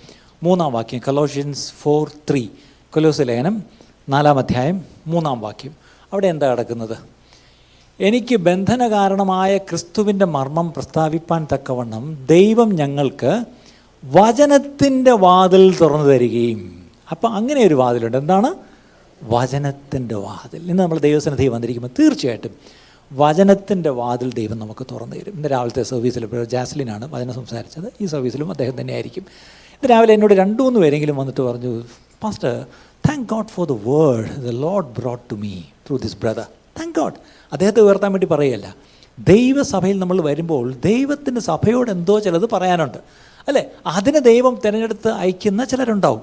[0.42, 1.00] മൂന്നാം വാക്യം.
[1.06, 2.48] കൊലോഷ്യൻസ് ഫോർ ത്രീ
[2.94, 3.62] കൊലോസി ലേഖനം
[4.08, 5.72] നാലാം അധ്യായം മൂന്നാം വാക്യം.
[6.12, 7.13] അവിടെ എന്താ കിടക്കുന്നത്
[8.00, 13.44] എനിക്ക് ബന്ധന കാരണമായ ക്രിസ്തുവിന്റെ മർമ്മം പ്രസ്താവിപ്പാൻ തക്കവണ്ണം ദൈവം ഞങ്ങൾക്ക്
[14.04, 16.86] വചനത്തിന്റെ വാതിൽ തുറന്നു തരികയും.
[17.10, 18.16] അപ്പം അങ്ങനെ ഒരു വാതിലുണ്ട്.
[18.16, 18.54] എന്താണ്?
[19.22, 20.70] വചനത്തിന്റെ വാതിൽ.
[20.70, 22.50] ഇന്ന് നമ്മൾ ദൈവസന്നിധി വന്നിരിക്കുമ്പോൾ തീർച്ചയായിട്ടും
[23.12, 25.32] വചനത്തിന്റെ വാതിൽ ദൈവം നമുക്ക് തുറന്നു തരും.
[25.34, 27.92] ഇന്ന് രാവിലത്തെ സർവീസിൽ ജാസ്ലിനാണ് വചനം സംസാരിച്ചത്.
[28.00, 29.24] ഈ സർവീസിലും അദ്ദേഹം തന്നെയായിരിക്കും.
[29.72, 31.82] ഇന്ന് രാവിലെ എന്നോട് രണ്ടു മൂന്ന് പേരെങ്കിലും വന്നിട്ട് പറഞ്ഞു
[32.22, 32.66] pastor
[33.08, 36.46] thank God for the word the Lord brought to me through this brother
[36.80, 38.75] thank God അദ്ദേഹത്തെ ഉയർത്താൻ വേണ്ടി പറയുകയല്ല
[39.18, 42.99] ദൈവസഭയിൽ നമ്മൾ വരുമ്പോൾ ദൈവത്തിന്റെ സഭയോട് എന്തോ ചിലത് പറയാനുണ്ട്.
[43.49, 43.66] അല്ലേ?
[43.87, 46.20] അതിനെ ദൈവം തിരഞ്ഞെടുത്ത് അയക്കുന്ന ചിലരുണ്ടാവും.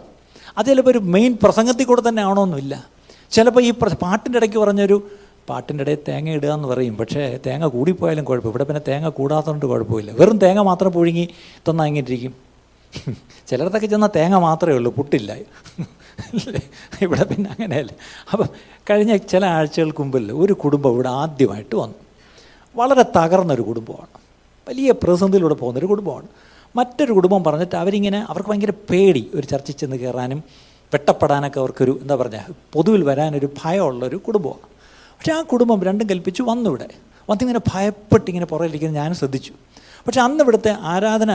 [0.58, 2.86] അത് ചിലപ്പോൾ ഒരു മെയിൻ പ്രസംഗത്തിൽ കൂടെ തന്നെ ആണോന്നുമില്ല.
[3.32, 5.08] ചിലപ്പോൾ ഈ പാട്ടിന്റെ ഇടയ്ക്ക് പറഞ്ഞൊരു
[5.50, 6.98] പാട്ടിന്റെ ഇടയിൽ തേങ്ങ ഇടുക എന്ന് പറയും.
[6.98, 10.12] പക്ഷേ തേങ്ങ കൂടിപ്പോയാലും കുഴപ്പം ഇവിടെ പിന്നെ തേങ്ങ കൂടാത്തതുകൊണ്ട് കുഴപ്പമില്ല.
[10.12, 11.30] വെറും തേങ്ങ മാത്രം പുഴുങ്ങി
[11.70, 12.36] തന്നാൽ എങ്ങനെയിരിക്കും?
[13.48, 14.92] ചിലർക്കൊക്കെ ചെന്നാൽ തേങ്ങ മാത്രമേ ഉള്ളൂ.
[14.92, 15.36] പുട്ടില്ല?
[17.02, 17.96] ഇവിടെ പിന്നെ അങ്ങനെയല്ലേ.
[18.34, 18.48] അപ്പം
[18.90, 21.96] കഴിഞ്ഞ ചില ആഴ്ചകൾക്ക് മുമ്പിൽ ഒരു കുടുംബം ഇവിടെ ആദ്യമായിട്ട് വന്നു.
[22.76, 24.22] വളരെ തകർന്നൊരു കുടുംബമാണ്.
[24.70, 26.28] വലിയ പ്രതിസന്ധിയിലൂടെ പോകുന്നൊരു കുടുംബമാണ്.
[26.76, 30.44] മറ്റൊരു കുടുംബം പറഞ്ഞിട്ട് അവരിങ്ങനെ അവർക്ക് ഭയങ്കര പേടി ഒരു ചർച്ചയിൽ ചെന്ന് കയറാനും
[30.94, 34.68] വെട്ടപ്പെടാനൊക്കെ അവർക്കൊരു എന്താ പറഞ്ഞാൽ പൊതുവിൽ വരാനൊരു ഭയമുള്ളൊരു കുടുംബമാണ്.
[34.90, 36.88] പക്ഷേ ആ കുടുംബം രണ്ടും കൽപ്പിച്ച് വന്നു ഇവിടെ.
[37.30, 39.54] വന്നിങ്ങനെ ഭയപ്പെട്ട് ഇങ്ങനെ പുറകിലിരിക്കുന്നത് ഞാനും ശ്രദ്ധിച്ചു.
[40.08, 41.32] പക്ഷേ അന്ന് ഇവിടുത്തെ ആരാധന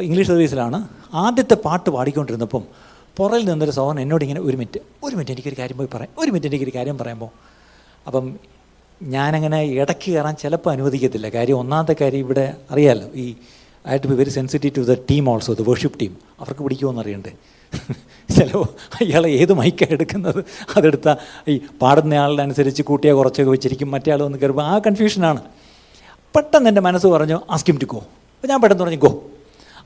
[0.00, 2.64] ഇംഗ്ലീഷ് സർവീസിലാണ് ആദ്യത്തെ പാട്ട് പാടിക്കൊണ്ടിരുന്നപ്പം
[3.18, 6.48] പുറകിൽ നിന്നൊരു സോഹൻ എന്നോട് ഇങ്ങനെ ഒരു മിനിറ്റ് ഒരു മിനിറ്റ് എനിക്കൊരു കാര്യം പോയി പറയാം ഒരു മിനിറ്റ്
[6.50, 7.30] എനിക്കൊരു കാര്യം പറയുമ്പോൾ
[8.06, 8.26] അപ്പം
[9.00, 11.26] ഞാനങ്ങനെ ഇടയ്ക്ക് കയറാൻ ചിലപ്പോൾ അനുവദിക്കത്തില്ല.
[11.34, 13.26] കാര്യം ഒന്നാമത്തെ കാര്യം ഇവിടെ അറിയാമല്ലോ ഈ
[13.84, 17.32] I to be very sensitive to the team also the worship team അവർക്ക് പിടിക്കുമോ അറിയണ്ടേ?
[18.28, 18.64] ചിലപ്പോൾ
[18.98, 20.38] അയാളെ ഏത് മൈക്കാണ് എടുക്കുന്നത്?
[20.74, 21.16] അതെടുത്താൽ
[21.48, 25.40] ഈ പാടുന്ന ആളുടെ അനുസരിച്ച് കൂട്ടിയാൽ കുറച്ചൊക്കെ വെച്ചിരിക്കും മറ്റേ ആൾ വന്ന് കയറുമ്പോൾ ആ കൺഫ്യൂഷനാണ്
[26.34, 28.00] പെട്ടെന്ന് എന്റെ മനസ്സ് പറഞ്ഞു ആസ്കിം ടു ഗോ
[28.34, 29.10] അപ്പോൾ ഞാൻ പെട്ടെന്ന് പറഞ്ഞു ഗോ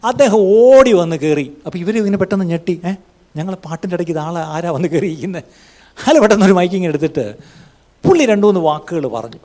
[0.03, 1.47] അദ്ദേഹം ഓടി വന്ന് കയറി.
[1.67, 2.93] അപ്പോൾ ഇവർ ഇങ്ങനെ പെട്ടെന്ന് ഞെട്ടി ഏ?
[3.37, 5.45] ഞങ്ങൾ പാട്ടിന്റെ ഇടയ്ക്ക് ഇതാളെ ആരാ വന്ന് കയറിയിരിക്കുന്നത്
[5.99, 7.25] അയാൾ പെട്ടെന്ന് ഒരു മൈക്കിങ് എടുത്തിട്ട്
[8.05, 9.41] പുള്ളി രണ്ട് മൂന്ന് വാക്കുകൾ പറഞ്ഞു.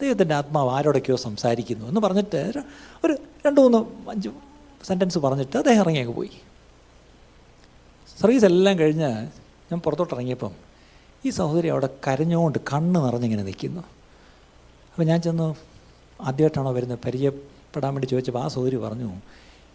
[0.00, 2.52] ദൈവത്തിന്റെ ആത്മാവ് ആരോടൊക്കെയോ സംസാരിക്കുന്നു എന്ന് പറഞ്ഞിട്ട്
[3.04, 3.12] ഒരു
[3.46, 3.78] രണ്ട് മൂന്ന്
[4.10, 4.28] അഞ്ച്
[4.86, 6.32] സെന്റൻസ് പറഞ്ഞിട്ട് അദ്ദേഹം ഇറങ്ങിയൊക്കെ പോയി.
[8.20, 9.10] സർവീസ് എല്ലാം കഴിഞ്ഞ്
[9.70, 10.52] ഞാൻ പുറത്തോട്ട് ഇറങ്ങിയപ്പം
[11.26, 13.82] ഈ സഹോദരി അവിടെ കരഞ്ഞുകൊണ്ട് കണ്ണ് നിറഞ്ഞിങ്ങനെ നിൽക്കുന്നു.
[14.90, 15.46] അപ്പോൾ ഞാൻ ചെന്ന്
[16.22, 19.10] ആദ്യമായിട്ടാണോ വരുന്നത് പരിചയപ്പെടാൻ വേണ്ടി ചോദിച്ചപ്പോൾ ആ സഹോദരി പറഞ്ഞു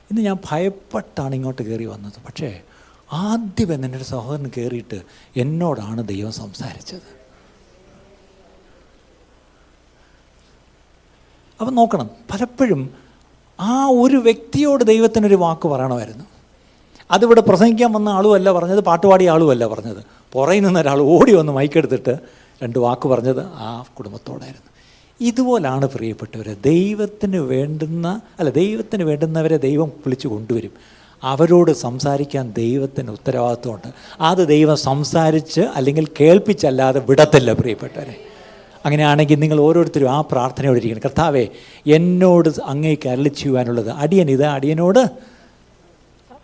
[0.09, 2.17] ഇന്ന് ഞാൻ ഭയപ്പെട്ടാണ് ഇങ്ങോട്ട് കയറി വന്നത്.
[2.25, 2.49] പക്ഷേ
[3.13, 5.01] ആദ്യം എന്റെ ഒരു സഹോദരൻ കയറിയിട്ട്
[5.37, 7.17] എന്നോടാണ് ദൈവം സംസാരിച്ചത്.
[11.61, 12.89] അപ്പം നോക്കണം പലപ്പോഴും
[13.59, 16.25] ആ ഒരു വ്യക്തിയോട് ദൈവത്തിനൊരു വാക്ക് പറയണമായിരുന്നു.
[17.11, 20.03] അതിവിടെ പ്രസംഗിക്കാൻ വന്ന ആളുമല്ല പറഞ്ഞത് പാട്ടുപാടിയ ആളുമല്ല പറഞ്ഞത്.
[20.33, 22.17] പുറയിൽ നിന്ന് ഒരാൾ ഓടി വന്ന് മൈക്കെടുത്തിട്ട്
[22.63, 24.71] രണ്ട് വാക്ക് പറഞ്ഞത് ആ കുടുംബത്തോടായിരുന്നു.
[25.21, 30.71] ഇതുപോലാണ് പ്രിയപ്പെട്ടവരെ ദൈവത്തിന് വേണ്ടുന്ന അല്ല ദൈവത്തിന് വേണ്ടുന്നവരെ ദൈവം വിളിച്ചു കൊണ്ടുവരും.
[31.24, 33.91] അവരോട് സംസാരിക്കാൻ ദൈവത്തിന് ഉത്തരവാദിത്വമുണ്ട്.
[34.21, 38.15] അത് ദൈവം സംസാരിച്ച് അല്ലെങ്കിൽ കേൾപ്പിച്ചല്ലാതെ വിടത്തില്ല പ്രിയപ്പെട്ടവരെ.
[38.86, 41.01] അങ്ങനെയാണെങ്കിൽ നിങ്ങൾ ഓരോരുത്തരും ആ പ്രാർത്ഥനയോടെ ഇരിക്കണം.
[41.05, 41.47] കർത്താവേ
[41.88, 45.00] എന്നോട് അങ്ങേക്ക് അരളി ചെയ്യുവാനുള്ളത് അടിയൻ ഇത് അടിയനോട്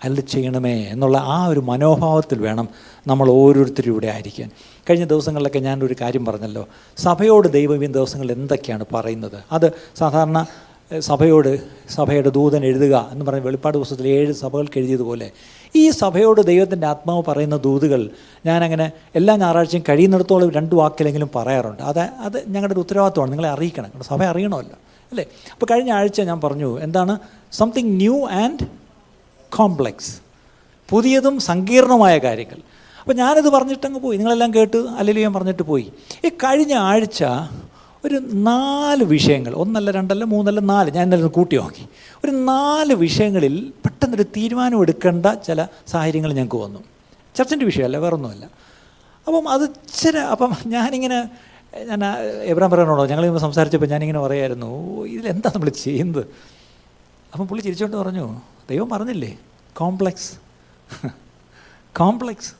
[0.03, 2.69] അരളി ചെയ്യണമേ എന്നുള്ള ആ ഒരു മനോഭാവത്തിൽ വേണം
[3.07, 4.49] നമ്മൾ ഓരോരുത്തരും ഇവിടെ ആയിരിക്കാൻ.
[4.89, 6.67] കഴിഞ്ഞ ദിവസങ്ങളിലൊക്കെ ഞാനൊരു കാര്യം പറഞ്ഞല്ലോ.
[6.97, 9.43] സഭയോട് ദൈവം ദിവസങ്ങളിൽ എന്തൊക്കെയാണ് പറയുന്നത്?
[9.51, 10.45] അത് സാധാരണ
[10.99, 15.31] സഭയോട് സഭയുടെ ദൂതൻ എഴുതുക എന്ന് പറഞ്ഞ വെളിപ്പാട് പുസ്തകത്തിൽ ഏഴ് സഭകൾക്ക് എഴുതിയതുപോലെ
[15.75, 18.09] ഈ സഭയോട് ദൈവത്തിന്റെ ആത്മാവ് പറയുന്ന ദൂതുകൾ
[18.45, 21.83] ഞാനങ്ങനെ എല്ലാ ഞായറാഴ്ചയും കഴിയുന്നിടത്തോളം രണ്ട് വാക്കിലെങ്കിലും പറയാറുണ്ട്.
[21.83, 23.31] അത് അത് ഞങ്ങളുടെ ഒരു ഉത്തരവാദിത്വമാണ്.
[23.31, 23.91] നിങ്ങളെ അറിയിക്കണം.
[24.01, 24.77] സഭ അറിയണമല്ലോ
[25.11, 25.25] അല്ലേ?
[25.51, 27.19] അപ്പോൾ കഴിഞ്ഞ ആഴ്ച ഞാൻ പറഞ്ഞു എന്താണ്?
[27.51, 28.65] സംതിങ് ന്യൂ ആൻഡ്
[29.55, 30.17] കോംപ്ലെക്സ്
[30.89, 32.55] പുതിയതും സങ്കീർണമായ കാര്യങ്ങൾ.
[32.99, 34.17] അപ്പോൾ ഞാനിത് പറഞ്ഞിട്ടങ്ങ് പോയി.
[34.17, 35.91] നിങ്ങളെല്ലാം കേട്ട് അല്ലെങ്കിൽ ഞാൻ പറഞ്ഞിട്ട് പോയി.
[36.25, 37.23] ഈ കഴിഞ്ഞ ആഴ്ച
[38.03, 38.17] ഒരു
[38.47, 41.83] നാല് വിഷയങ്ങൾ ഒന്നല്ല രണ്ടല്ല മൂന്നല്ല നാല് ഞാൻ ഇന്നലെ കൂട്ടി നോക്കി.
[42.25, 46.81] ഒരു നാല് വിഷയങ്ങളിൽ പെട്ടെന്നൊരു തീരുമാനം എടുക്കേണ്ട ചില സാഹചര്യങ്ങൾ ഞങ്ങൾക്ക് വന്നു.
[47.35, 48.45] ചർച്ചിന്റെ വിഷയമല്ല വേറൊന്നുമല്ല.
[49.27, 51.19] അപ്പം അത് ചില അപ്പം ഞാനിങ്ങനെ
[51.85, 52.01] ഞാൻ
[52.43, 56.23] എബ്രാം പറയാനോടോ ഞങ്ങൾ ഇങ്ങനെ സംസാരിച്ചപ്പോൾ ഞാനിങ്ങനെ പറയായിരുന്നു "ഓ, ഇതിലെന്താ നമ്മൾ ചെയ്യുന്നത്?
[57.33, 58.25] അപ്പം പുള്ളി ചിരിച്ചുകൊണ്ട് പറഞ്ഞു
[58.69, 59.31] ദൈവം പറഞ്ഞില്ലേ
[59.75, 60.31] കോംപ്ലക്സ്
[61.95, 62.51] കോംപ്ലക്സ്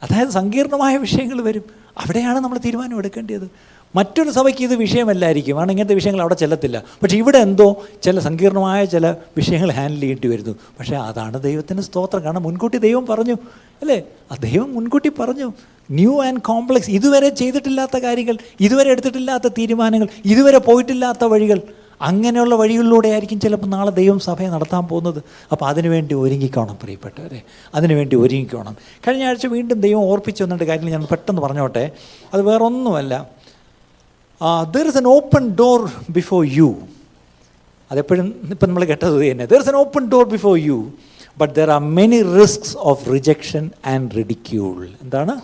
[0.02, 1.64] അതായത് സങ്കീർണമായ വിഷയങ്ങൾ വരും.
[1.98, 3.46] അവിടെയാണ് നമ്മൾ തീരുമാനം എടുക്കേണ്ടത്.
[3.94, 5.56] മറ്റൊരു സഭയ്ക്ക് ഇത് വിഷയമല്ലായിരിക്കും.
[5.56, 6.82] കാരണം ഇങ്ങനത്തെ വിഷയങ്ങൾ അവിടെ ചെല്ലത്തില്ല.
[7.02, 10.52] പക്ഷേ ഇവിടെ എന്തോ ചില സങ്കീർണമായ ചില വിഷയങ്ങൾ ഹാൻഡിൽ ചെയ്യേണ്ടി വരുന്നു.
[10.78, 12.24] പക്ഷേ അതാണ് ദൈവത്തിന്റെ സ്തോത്രം.
[12.24, 13.34] കാരണം മുൻകൂട്ടി ദൈവം പറഞ്ഞു.
[13.82, 14.02] അല്ലേ?
[14.32, 15.52] ആ ദൈവം മുൻകൂട്ടി പറഞ്ഞു.
[15.90, 21.60] ന്യൂ ആൻഡ് കോംപ്ലക്സ് ഇതുവരെ ചെയ്തിട്ടില്ലാത്ത കാര്യങ്ങൾ ഇതുവരെ എടുത്തിട്ടില്ലാത്ത തീരുമാനങ്ങൾ ഇതുവരെ പോയിട്ടില്ലാത്ത വഴികൾ
[22.02, 25.22] അങ്ങനെയുള്ള വഴികളിലൂടെ ആയിരിക്കും ചിലപ്പോൾ നാളെ ദൈവം സഭയെ നടത്താൻ പോകുന്നത്.
[25.52, 27.42] അപ്പോൾ അതിനുവേണ്ടി ഒരുങ്ങിക്കോണം പ്രിയപ്പെട്ടവരെ.
[27.74, 28.76] അതിനുവേണ്ടി ഒരുങ്ങിക്കോണം.
[29.08, 31.90] കഴിഞ്ഞ ആഴ്ച വീണ്ടും ദൈവം ഓർപ്പിച്ചു വന്നിട്ട് കാര്യങ്ങൾ ഞാൻ പെട്ടെന്ന് പറഞ്ഞോട്ടെ.
[32.34, 33.43] അത് വേറൊന്നുമല്ല.
[34.42, 36.82] There is an open door before you
[37.90, 39.46] അതെപ്പോഴും ഇപ്പം നമ്മൾ കേട്ടത് തന്നെ.
[39.46, 40.92] There is an open door before you
[41.38, 45.40] but there are many risks of rejection and ridicule എന്താണ്?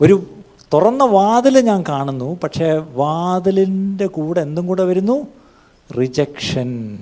[0.00, 0.26] ഒരു
[0.72, 5.26] തുറന്ന വാതിൽ ഞാൻ കാണുന്നു പക്ഷേ വാതിലിന്റെ കൂടെ എന്തും കൂടെ വരുന്നു?
[5.98, 6.98] റിജക്ഷൻ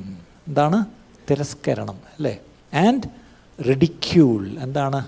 [0.49, 0.85] എന്താണ്?
[1.31, 2.41] തിരസ്കരണം അല്ലേ?
[2.75, 3.03] ആൻഡ്
[3.69, 5.07] റിഡിക്യൂൾ എന്താണ്?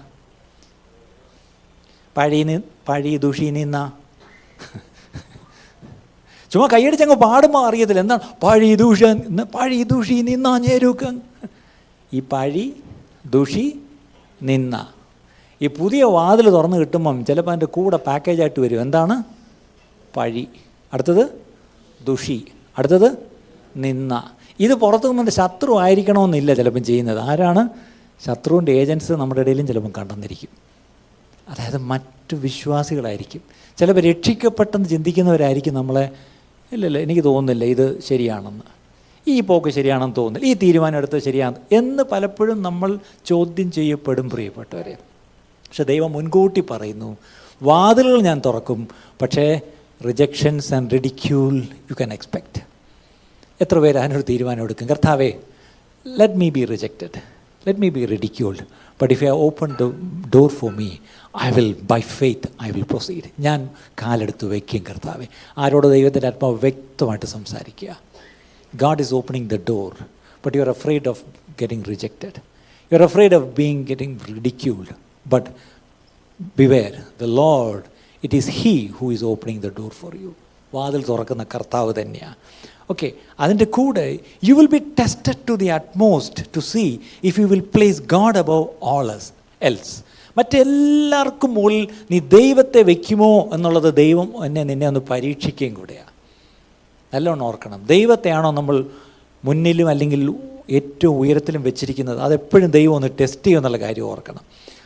[2.16, 3.44] പഴയ പഴയ പഴി ദുഷി
[6.54, 8.20] ചുമ്മാ കൈയടിച്ചങ്ങ് പാടുമ്പോൾ അറിയത്തില്ല എന്താണ്?
[8.42, 9.04] പഴി ദൂഷ
[9.54, 11.18] പഴി ദൂഷി നിന്നാ ഞേരുക്ക.
[12.12, 12.72] ഈ പഴി
[13.30, 13.82] ദുഷി
[14.42, 14.86] നിന്ന.
[15.62, 18.80] ഈ പുതിയ വാതിൽ തുറന്ന് കിട്ടുമ്പം ചിലപ്പോൾ അതിന്റെ കൂടെ പാക്കേജായിട്ട് വരും.
[18.80, 19.22] എന്താണ്?
[20.16, 20.48] പഴി.
[20.92, 21.26] അടുത്തത്
[22.06, 22.44] ദുഷി.
[22.78, 23.16] അടുത്തത്
[23.76, 24.30] നിന്ന.
[24.60, 27.18] ഇത് പുറത്തു നിന്ന് ശത്രു ആയിരിക്കണമെന്നില്ല ചിലപ്പം ചെയ്യുന്നത്.
[27.18, 27.68] ആരാണ്?
[28.26, 30.48] ശത്രുവിന്റെ ഏജൻസ് നമ്മുടെ ഇടയിലും ചിലപ്പം കണ്ടെന്നിരിക്കും.
[31.48, 33.40] അതായത് മറ്റു വിശ്വാസികളായിരിക്കും.
[33.76, 36.10] ചിലപ്പോൾ രക്ഷിക്കപ്പെട്ടെന്ന് ചിന്തിക്കുന്നവരായിരിക്കും നമ്മളെ
[36.72, 38.62] ഇല്ലല്ല എനിക്ക് തോന്നുന്നില്ല ഇത് ശരിയാണെന്ന്.
[39.28, 40.54] ഈ പോക്ക് ശരിയാണെന്ന് തോന്നുന്നില്ല.
[40.54, 44.94] ഈ തീരുമാനം എടുത്തത് ശരിയാണ് എന്ന് പലപ്പോഴും നമ്മൾ ചോദ്യം ചെയ്യപ്പെടും പ്രിയപ്പെട്ടവരെ.
[45.68, 47.16] പക്ഷെ ദൈവം മുൻകൂട്ടി പറയുന്നു
[47.62, 48.88] വാതിലുകൾ ഞാൻ തുറക്കും
[49.22, 49.60] പക്ഷേ
[50.06, 52.62] rejections and ridicule you can expect
[53.60, 54.88] എത്ര പേര് അതിനൊരു തീരുമാനം എടുക്കും?
[54.88, 55.32] കർത്താവേ
[56.06, 57.33] let me be rejected
[57.66, 58.64] let me be ridiculed
[59.00, 59.86] but if you open the
[60.36, 60.90] door for me
[61.46, 63.60] I will by faith I will proceed ഞാൻ
[64.02, 65.28] കാലെടുത്ത് വയ്ക്കും കർത്താവെ
[65.64, 67.92] ആരോട് ദൈവത്തിന്റെ ആത്മാവ് വ്യക്തമായിട്ട് സംസാരിക്കുക
[68.72, 69.92] God is opening the door,
[70.44, 71.22] but you're afraid of
[71.56, 72.40] getting rejected.
[72.92, 74.92] You're afraid of being getting ridiculed.
[75.26, 75.44] But
[76.56, 77.84] beware, the Lord,
[78.22, 80.32] it is He who is opening the door for you.
[80.72, 82.36] വാതിൽ തുറക്കുന്ന കർത്താവ് തന്നെയാണ്
[82.90, 87.64] okay അതിന്റെ കൂടെ you will be tested to the utmost to see if you will
[87.74, 90.04] place God above all as else
[90.38, 96.12] മറ്റെല്ലാവർക്കും മുകളിൽ നീ ദൈവത്തെ വയ്ക്കുമോ എന്നുള്ളത് ദൈവം എന്നെ നിന്നെ ഒന്ന് പരീക്ഷിക്കുകയും കൂടെയാണ്
[97.14, 97.84] നല്ലോണം ഓർക്കണം.
[97.86, 98.86] ദൈവത്തെയാണോ നമ്മൾ
[99.44, 100.34] മുന്നിലും അല്ലെങ്കിൽ
[100.70, 102.20] ഏറ്റവും ഉയരത്തിലും വെച്ചിരിക്കുന്നത്?
[102.20, 104.40] അതെപ്പോഴും ദൈവം ഒന്ന് ടെസ്റ്റ് ചെയ്യുമെന്നുള്ള കാര്യം ഓർക്കണം.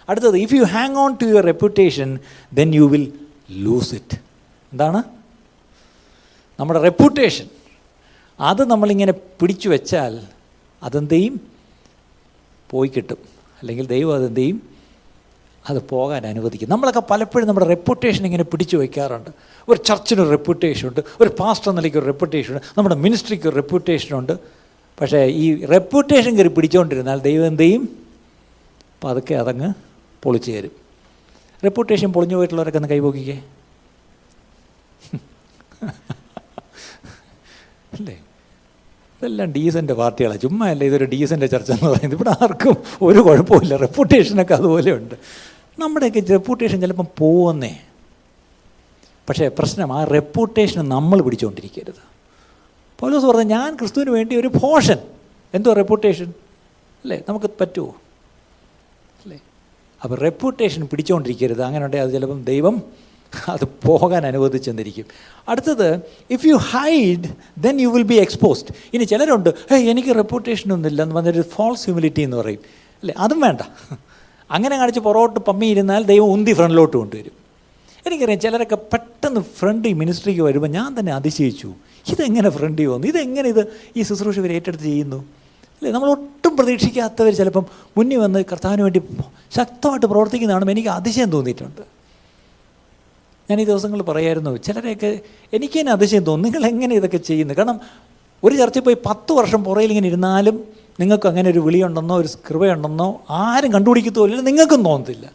[0.08, 2.18] അടുത്തത് if you hang on to your reputation
[2.52, 3.12] then you will
[3.50, 4.16] lose it
[4.72, 5.02] എന്താണ്?
[6.61, 7.46] നമ്മുടെ റെപ്യൂട്ടേഷൻ
[8.40, 10.20] അത് നമ്മളിങ്ങനെ പിടിച്ചു വെച്ചാൽ
[10.83, 11.40] അതെന്ത് ചെയ്യും
[12.70, 13.18] പോയി കിട്ടും.
[13.61, 14.62] അല്ലെങ്കിൽ ദൈവം അതെന്ത് ചെയ്യും
[15.68, 16.70] അത് പോകാൻ അനുവദിക്കും.
[16.70, 19.31] നമ്മളൊക്കെ പലപ്പോഴും നമ്മുടെ റെപ്യൂട്ടേഷൻ ഇങ്ങനെ പിടിച്ചു വയ്ക്കാറുണ്ട്
[19.68, 21.01] ഒരു ചർച്ചിനൊരു റെപ്യൂട്ടേഷൻ ഉണ്ട്.
[21.20, 22.66] ഒരു പാസ്റ്റർ നിലയ്ക്ക് ഒരു റെപ്യൂട്ടേഷൻ ഉണ്ട്.
[22.79, 24.38] നമ്മുടെ മിനിസ്ട്രിക്ക് ഒരു റെപ്യൂട്ടേഷൻ ഉണ്ട്.
[25.01, 28.07] പക്ഷേ ഈ റെപ്യൂട്ടേഷൻ കയറി പിടിച്ചുകൊണ്ടിരുന്നാൽ ദൈവം എന്ത് ചെയ്യും
[29.05, 29.72] പതുക്കെ അതങ്ങ്
[30.22, 30.70] പൊളിച്ചു തരും.
[31.64, 33.42] റെപ്യൂട്ടേഷൻ പൊളിഞ്ഞു പോയിട്ടുള്ളവരൊക്കെ ഒന്ന് കൈപോക്കിക്കേ.
[37.92, 38.20] അല്ലേ?
[39.18, 42.14] ഇതെല്ലാം ഡീസന്റ് പാർട്ടികളാണ് ചുമ്മാ അല്ല ഇതൊരു ഡീസന്റ് ചർച്ച എന്ന് പറയുന്നത്.
[42.14, 45.14] ഇവിടെ ആർക്കും ഒരു കുഴപ്പമില്ല റെപ്യൂട്ടേഷനൊക്കെ അതുപോലെ ഉണ്ട്.
[45.78, 47.72] നമ്മുടെയൊക്കെ റെപ്യൂട്ടേഷൻ ചിലപ്പം പോകുന്നേ
[49.28, 52.02] പക്ഷേ പ്രശ്നം ആ റെപ്യൂട്ടേഷൻ നമ്മൾ പിടിച്ചുകൊണ്ടിരിക്കരുത്
[52.98, 54.98] പോലീസ് പറഞ്ഞ ഞാൻ ക്രിസ്തുവിന് വേണ്ടി ഒരു പോഷൻ
[55.54, 56.28] എന്തോ റെപ്യൂട്ടേഷൻ
[57.04, 57.18] അല്ലേ?
[57.28, 57.90] നമുക്ക് പറ്റുമോ
[59.22, 59.38] അല്ലേ?
[60.00, 62.74] അപ്പോൾ റെപ്യൂട്ടേഷൻ പിടിച്ചുകൊണ്ടിരിക്കരുത് അങ്ങനെ ഉണ്ടെങ്കിൽ അത് ചിലപ്പം ദൈവം
[63.48, 65.04] അത് പോകാൻ അനുവദിച്ചെന്നിരിക്കും
[65.48, 67.24] അടുത്തത് if you hide
[67.58, 72.22] then you will be exposed ഇനി ചിലരുണ്ട് ഏയ് എനിക്ക് റെപ്യൂട്ടേഷൻ ഒന്നുമില്ല എന്ന് പറഞ്ഞൊരു ഫോൾസ് ഹ്യൂമിലിറ്റി
[72.22, 72.60] എന്ന് പറയും.
[73.02, 73.14] അല്ലേ?
[73.18, 73.60] അതും വേണ്ട.
[74.50, 77.32] അങ്ങനെ കാണിച്ച് പുറകോട്ട് പമ്മിയിരുന്നാൽ ദൈവം ഉന്തി ഫ്രണ്ടിലോട്ട് കൊണ്ടുവരും.
[78.06, 81.72] എനിക്കറിയാം ചിലരൊക്കെ പെട്ടെന്ന് ഫ്രണ്ട് മിനിസ്ട്രിക്ക് വരുമ്പോൾ ഞാൻ തന്നെ അതിശയിച്ചു.
[82.08, 83.06] ഇതെങ്ങനെ ഫ്രണ്ട് വന്നു?
[83.06, 85.16] ഇതെങ്ങനെ ഇത് ഈ ശുശ്രൂഷ ഇവർ ഏറ്റെടുത്ത് ചെയ്യുന്നു?
[85.16, 85.90] അല്ലേ?
[85.90, 89.02] നമ്മൾ ഒട്ടും പ്രതീക്ഷിക്കാത്തവർ ചിലപ്പം മുന്നിൽ വന്ന് കർത്താവിന് വേണ്ടി
[89.56, 91.97] ശക്തമായിട്ട് പ്രവർത്തിക്കുന്നതാണ് എനിക്ക് അതിശയം തോന്നിയിട്ടുണ്ട്.
[93.50, 95.20] ഞാൻ ഈ ദിവസങ്ങൾ പറയായിരുന്നു ചിലരെയൊക്കെ
[95.52, 97.54] എനിക്ക് തന്നെ അതിശയം തോന്നും നിങ്ങൾ എങ്ങനെ ഇതൊക്കെ ചെയ്യുന്നു?
[97.54, 97.80] കാരണം
[98.44, 100.64] ഒരു ചർച്ചയിൽ പോയി പത്ത് വർഷം പുറയിൽ ഇങ്ങനെ ഇരുന്നാലും
[101.00, 105.26] നിങ്ങൾക്ക് അങ്ങനെ ഒരു വിളിയുണ്ടെന്നോ ഒരു കൃപയുണ്ടെന്നോ ആരും കണ്ടുപിടിക്കത്തുമില്ല നിങ്ങൾക്കും തോന്നത്തില്ല.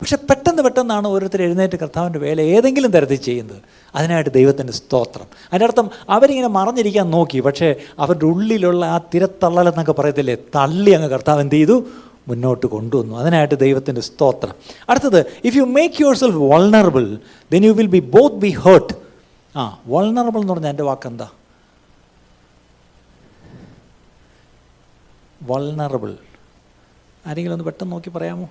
[0.00, 3.60] പക്ഷേ പെട്ടെന്ന് പെട്ടെന്നാണ് ഓരോരുത്തർ എഴുന്നേറ്റ് കർത്താവിന്റെ വേല ഏതെങ്കിലും തരത്തിൽ ചെയ്യുന്നത്.
[3.94, 5.26] അതിനായിട്ട് ദൈവത്തിന്റെ സ്തോത്രം.
[5.46, 11.54] അതിന്റെ അർത്ഥം അവരിങ്ങനെ മറഞ്ഞിരിക്കാൻ നോക്കി പക്ഷേ അവരുടെ ഉള്ളിലുള്ള ആ തിരത്തള്ളലെന്നൊക്കെ പറയത്തില്ലേ തള്ളി അങ്ങ് കർത്താവ് എന്ത്
[11.54, 11.86] ചെയ്തു?
[12.28, 13.16] മുന്നോട്ട് കൊണ്ടുവന്നു.
[13.16, 14.54] അതിനായിട്ട് ദൈവത്തിന്റെ സ്തോത്രം.
[14.88, 17.18] അടുത്തത് if you make yourself vulnerable
[17.52, 18.92] then you will be both be hurt
[19.56, 21.28] ആ വൾണറബിൾ എന്ന് പറഞ്ഞാൽ എന്റെ വാക്കെന്താ?
[25.42, 26.16] വൾണറബിൾ
[27.26, 28.48] ആരെങ്കിലും ഒന്ന് പെട്ടെന്ന് നോക്കി പറയാമോ?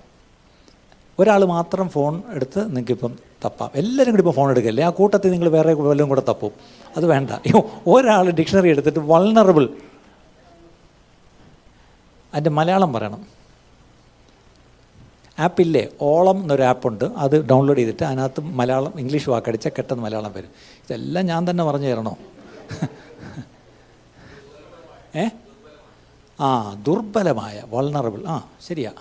[1.18, 3.70] ഒരാൾ മാത്രം ഫോൺ എടുത്ത് നിങ്ങൾക്കിപ്പം തപ്പാം.
[3.74, 4.84] എല്ലാവരും കൂടി ഇപ്പോൾ ഫോൺ എടുക്കല്ലേ?
[4.84, 6.50] ആ കൂട്ടത്തിൽ നിങ്ങൾ വേറെ വല്ലതും കൂടെ തപ്പും.
[6.96, 7.30] അത് വേണ്ട.
[7.30, 9.68] അയ്യോ ഒരാൾ ഡിക്ഷണറി എടുത്തിട്ട് വൾണറബിൾ
[12.34, 13.35] അതിന്റെ മലയാളം പറയണം.
[15.38, 15.88] ആപ്പില്ലേ?
[16.00, 17.04] ഓളം എന്നൊരു ആപ്പുണ്ട്.
[17.16, 20.50] അത് ഡൗൺലോഡ് ചെയ്തിട്ട് അതിനകത്ത് മലയാളം ഇംഗ്ലീഷ് വാക്കടിച്ചാൽ പെട്ടെന്ന് മലയാളം വരും.
[20.84, 22.16] ഇതെല്ലാം ഞാൻ തന്നെ പറഞ്ഞു തരണോ?
[25.16, 25.24] ഏ?
[26.40, 28.92] ആ ദുർബലമായ വൾണറബിൾ ആ ശരിയാ.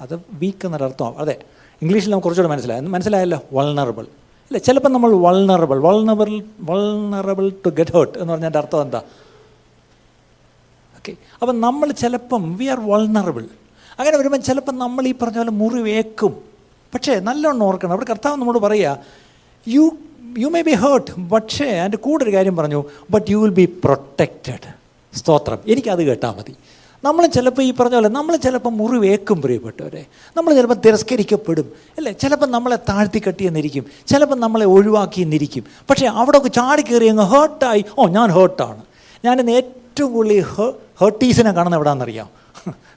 [0.00, 1.18] അത് വീക്ക് എന്നൊരർത്ഥം.
[1.18, 1.38] അതെ
[1.82, 2.80] ഇംഗ്ലീഷിൽ നമുക്ക് കുറച്ചുകൂടെ മനസ്സിലായി.
[2.80, 3.38] മനസ്സിലായല്ലോ?
[3.52, 4.06] വൾണറബിൾ
[4.50, 9.02] അല്ലേ ചിലപ്പോൾ നമ്മൾ vulnerable vulnerable vulnerable to get out എന്ന് പറഞ്ഞതിന്റെ അർത്ഥം എന്താ?
[10.96, 13.44] ഓക്കെ അപ്പം നമ്മൾ ചിലപ്പം വി ആർ വൾണറബിൾ
[13.98, 16.36] അങ്ങനെ വരുമ്പം ചിലപ്പം നമ്മൾ ഈ പറഞ്ഞ പോലെ മുറിവേക്കും
[16.94, 17.92] പക്ഷേ നല്ലോണം ഓർക്കണം.
[17.92, 18.98] അവിടെ കർത്താവ് നമ്മോട് പറയുക
[19.68, 19.90] you
[20.38, 24.74] you may be hurt പക്ഷേ അതിന്റെ കൂടെ ഒരു കാര്യം പറഞ്ഞു but you will be protected
[25.18, 25.58] സ്തോത്രം.
[25.68, 26.56] എനിക്കത് കേട്ടാൽ മതി.
[27.04, 30.06] നമ്മൾ ചിലപ്പോൾ ഈ പറഞ്ഞ പോലെ നമ്മൾ ചിലപ്പോൾ മുറിവേക്കും പ്രിയപ്പെട്ടവരെ.
[30.36, 31.72] നമ്മൾ ചിലപ്പോൾ തിരസ്കരിക്കപ്പെടും.
[31.98, 32.12] അല്ലേ?
[32.12, 33.86] ചിലപ്പോൾ നമ്മളെ താഴ്ത്തി കെട്ടിയെന്നിരിക്കും.
[34.06, 38.82] ചിലപ്പോൾ നമ്മളെ ഒഴിവാക്കി എന്നിരിക്കും പക്ഷേ അവിടെ ഒക്കെ ചാടി കയറി അങ്ങ് ഹേർട്ടായി ഓ ഞാൻ ഹേർട്ടാണ്
[39.24, 40.42] ഞാനിന്ന് ഏറ്റവും കൂടുതൽ
[41.00, 42.37] ഹേർട്ടീസിനെ കാണുന്ന എവിടെയാണെന്നറിയാം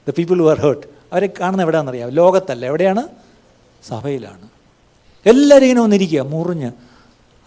[0.08, 2.10] the people who are hurt അവരെ കാണുന്ന എവിടെയാണെന്നറിയാം.
[2.10, 3.02] ലോകത്തല്ല എവിടെയാണ്?
[3.88, 4.46] സഭയിലാണ്.
[5.26, 6.70] എല്ലാവരും ഇങ്ങനെ വന്നിരിക്കുക മുറിഞ്ഞ്.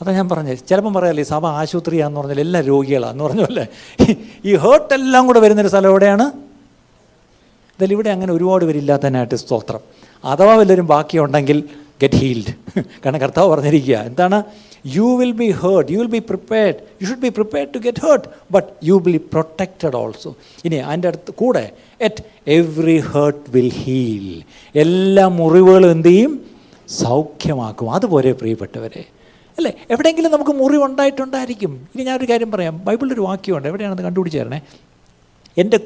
[0.01, 3.65] അതാ ഞാൻ പറഞ്ഞത് ചിലപ്പം പറയാല്ലേ സഭ ആശുപത്രിയാന്ന് പറഞ്ഞാൽ എല്ലാം രോഗികളാന്ന് പറഞ്ഞല്ലേ
[4.45, 6.25] ഈ ഹേർട്ടെല്ലാം കൂടെ വരുന്നൊരു സ്ഥലം എവിടെയാണ്?
[7.77, 9.79] ഇതിൽ ഇവിടെ അങ്ങനെ ഒരുപാട് പേരില്ലാത്തതിനായിട്ട് സ്തോത്രം.
[10.25, 11.63] അഥവാ വല്ലവരും ബാക്കിയുണ്ടെങ്കിൽ
[12.01, 14.43] ഗെറ്റ് ഹീൽഡ് കാരണം കർത്താവ് പറഞ്ഞിരിക്കുക എന്താണ്?
[14.85, 18.27] You will be hurt, you will be prepared you should be prepared to get hurt
[18.51, 21.71] but you will be protected also ഇനി അതിന്റെ അടുത്ത് കൂടെ
[22.01, 24.43] at every hurt will heal
[24.79, 26.45] എല്ലാ മുറിവുകളും എന്ത് ചെയ്യും?
[26.89, 27.91] സൗഖ്യമാക്കും.
[27.91, 29.05] അതുപോലെ പ്രിയപ്പെട്ടവരെ
[29.57, 29.73] അല്ലേ?
[29.91, 31.87] എവിടെയെങ്കിലും നമുക്ക് മുറിവുണ്ടായിട്ടുണ്ടായിരിക്കും.
[31.95, 32.85] ഇനി ഞാനൊരു കാര്യം പറയാം.
[32.85, 33.67] ബൈബിളിലൊരു വാക്യമുണ്ട്.
[33.67, 34.61] എവിടെയാണെന്ന് കണ്ടുപിടിച്ച് തരണേ.
[35.57, 35.79] എന്റെ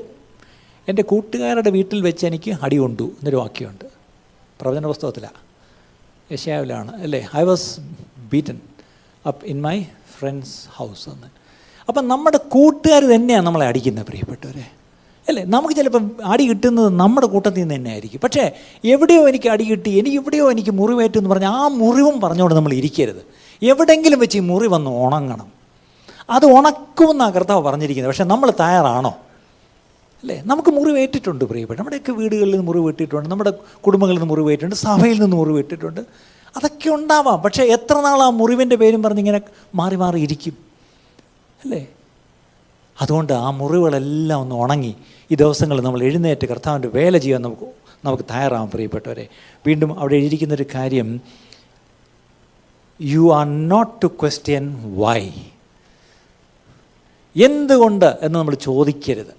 [0.87, 3.85] എന്റെ കൂട്ടുകാരുടെ വീട്ടിൽ വെച്ച് എനിക്ക് അടി കൊണ്ടു എന്നൊരു വാക്യമുണ്ട്.
[4.61, 5.39] പ്രവചന പുസ്തകത്തിലാണ്
[6.33, 7.29] യശയാവിലാണ് അല്ലേ?
[7.37, 7.79] I was
[8.31, 8.59] beaten
[9.25, 9.83] up in my
[10.19, 11.27] friend's house എന്ന്.
[11.89, 14.71] അപ്പം നമ്മുടെ കൂട്ടുകാർ തന്നെയാണ് നമ്മളെ അടിക്കുന്നത് പ്രിയപ്പെട്ടവരെ.
[15.29, 15.43] അല്ലേ?
[15.43, 18.51] നമുക്ക് ചിലപ്പം അടി കിട്ടുന്നത് നമ്മുടെ കൂട്ടത്തിൽ നിന്ന് തന്നെ ആയിരിക്കും പക്ഷേ
[18.85, 23.25] എവിടെയോ എനിക്ക് അടി കിട്ടി എനിക്ക് എവിടെയോ എനിക്ക് മുറിവേറ്റു എന്ന് പറഞ്ഞാൽ ആ മുറിവും പറഞ്ഞുകൊണ്ട് നമ്മൾ ഇരിക്കരുത്.
[23.63, 25.47] എവിടെയെങ്കിലും വെച്ച് ഈ മുറി വന്ന് ഉണങ്ങണം.
[26.29, 28.11] അത് ഉണക്കുമെന്നാണ് കർത്താവ് പറഞ്ഞിരിക്കുന്നത്.
[28.11, 29.17] പക്ഷേ നമ്മൾ തയ്യാറാണോ?
[30.23, 30.41] അല്ലേ?
[30.45, 36.01] നമുക്ക് മുറിവേറ്റിട്ടുണ്ട് പ്രിയപ്പെട്ട നമ്മുടെയൊക്കെ വീടുകളിൽ നിന്ന് മുറിവേറ്റിട്ടുണ്ട് നമ്മുടെ കുടുംബങ്ങളിൽ നിന്ന് മുറിവേറ്റിട്ടുണ്ട് സഭയിൽ നിന്ന് മുറിവേറ്റിട്ടുണ്ട്.
[36.55, 37.41] അതൊക്കെ ഉണ്ടാവാം.
[37.41, 39.41] പക്ഷേ എത്ര നാൾ ആ മുറിവിന്റെ പേരും പറഞ്ഞിങ്ങനെ
[39.75, 40.57] മാറി മാറി ഇരിക്കും?
[41.63, 41.87] അല്ലേ?
[43.01, 44.95] അതുകൊണ്ട് ആ മുറിവുകളെല്ലാം ഒന്ന് ഉണങ്ങി
[45.31, 47.67] ഈ ദിവസങ്ങളിൽ നമ്മൾ എഴുന്നേറ്റ് കർത്താവിന്റെ വേല ചെയ്യാൻ നമുക്ക്
[48.05, 49.27] നമുക്ക് തയ്യാറാവാം പ്രിയപ്പെട്ടവരെ.
[49.67, 51.21] വീണ്ടും അവിടെ എഴുതിയിരിക്കുന്നൊരു കാര്യം
[53.01, 55.29] you are not to question why
[57.43, 59.33] എന്തുകൊണ്ട് എന്ന് നമ്മൾ ചോദിക്കരുത്.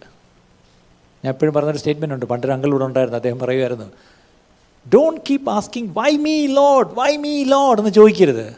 [1.24, 3.16] ഞാൻ എപ്പോഴും പറഞ്ഞൊരു സ്റ്റേറ്റ്മെന്റ് ഉണ്ട് പണ്ടൊരു അങ്കിളൂടെ ഉണ്ടായിരുന്നു.
[3.16, 3.92] അദ്ദേഹം പറയുമായിരുന്നു
[4.86, 8.56] don't keep asking why me Lord why me Lord എന്ന് ചോദിക്കരുത്.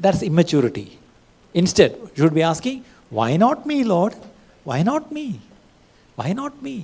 [0.00, 0.92] That's immaturity
[1.54, 2.80] instead should be asking
[3.12, 4.12] why not me Lord
[4.68, 5.26] why not me
[6.18, 6.74] why not me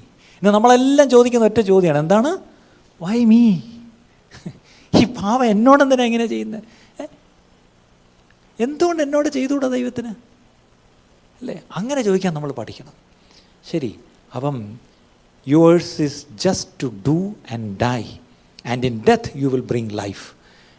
[0.41, 1.99] ഇന്ന് നമ്മളെല്ലാം ചോദിക്കുന്ന ഒറ്റ ചോദ്യമാണ്.
[1.99, 2.39] എന്താണ്?
[3.03, 3.43] വൈ മീ
[5.01, 6.63] ഈ പാവം എന്നോടെന്തിനാ ഇങ്ങനെ ചെയ്യുന്നത്
[8.61, 10.09] എന്തുകൊണ്ട് എന്നോട് ചെയ്തുകൂടാ ദൈവത്തിന്?
[11.41, 11.63] അല്ലേ?
[11.77, 12.93] അങ്ങനെ ചോദിക്കാൻ നമ്മൾ പഠിക്കണം.
[13.71, 13.99] ശരി.
[14.35, 14.79] അപ്പം
[15.49, 18.03] yours is just to do and die
[18.69, 20.25] and in death you will bring life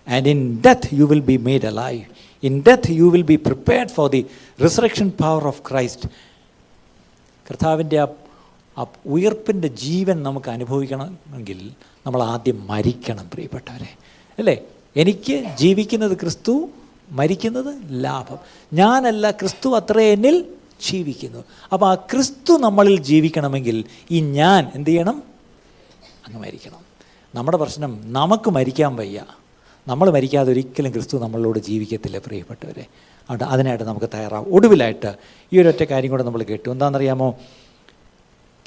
[0.08, 2.06] and in death you will be made a life
[2.44, 4.26] in death you will be prepared for the
[4.64, 6.10] resurrection power of Christ
[7.50, 8.08] കർത്താവിന്റെ ആ
[8.78, 11.72] ആ ഉയർപ്പിന്റെ ജീവൻ നമുക്ക് അനുഭവിക്കണമെങ്കിൽ
[12.08, 13.90] നമ്മൾ ആദ്യം മരിക്കണം പ്രിയപ്പെട്ടവരെ.
[14.40, 14.62] അല്ലേ?
[14.96, 16.70] എനിക്ക് ജീവിക്കുന്നത് ക്രിസ്തു
[17.12, 18.38] മരിക്കുന്നത് ലാഭം.
[18.74, 20.46] ഞാനല്ല ക്രിസ്തു അത്രേ എന്നിൽ
[20.90, 21.44] ജീവിക്കുന്നു.
[21.74, 25.24] അപ്പോൾ ആ ക്രിസ്തു നമ്മളിൽ ജീവിക്കണമെങ്കിൽ ഈ ഞാൻ എന്ത് ചെയ്യണം?
[26.28, 26.89] അങ്ങ് മരിക്കണം.
[27.36, 29.26] നമ്മുടെ പ്രശ്നം നമുക്ക് മരിക്കാൻ വയ്യ.
[29.88, 32.86] നമ്മൾ മരിക്കാതെ ഒരിക്കലും ക്രിസ്തു നമ്മളോട് ജീവിക്കത്തില്ല പ്രിയപ്പെട്ടവരെ.
[33.22, 34.48] അതുകൊണ്ട് അതിനായിട്ട് നമുക്ക് തയ്യാറാവും.
[34.52, 35.16] ഒടുവിലായിട്ട്
[35.54, 36.70] ഈ ഒരൊറ്റ കാര്യം കൂടെ നമ്മൾ കേട്ടു.
[36.70, 37.36] എന്താണെന്നറിയാമോ?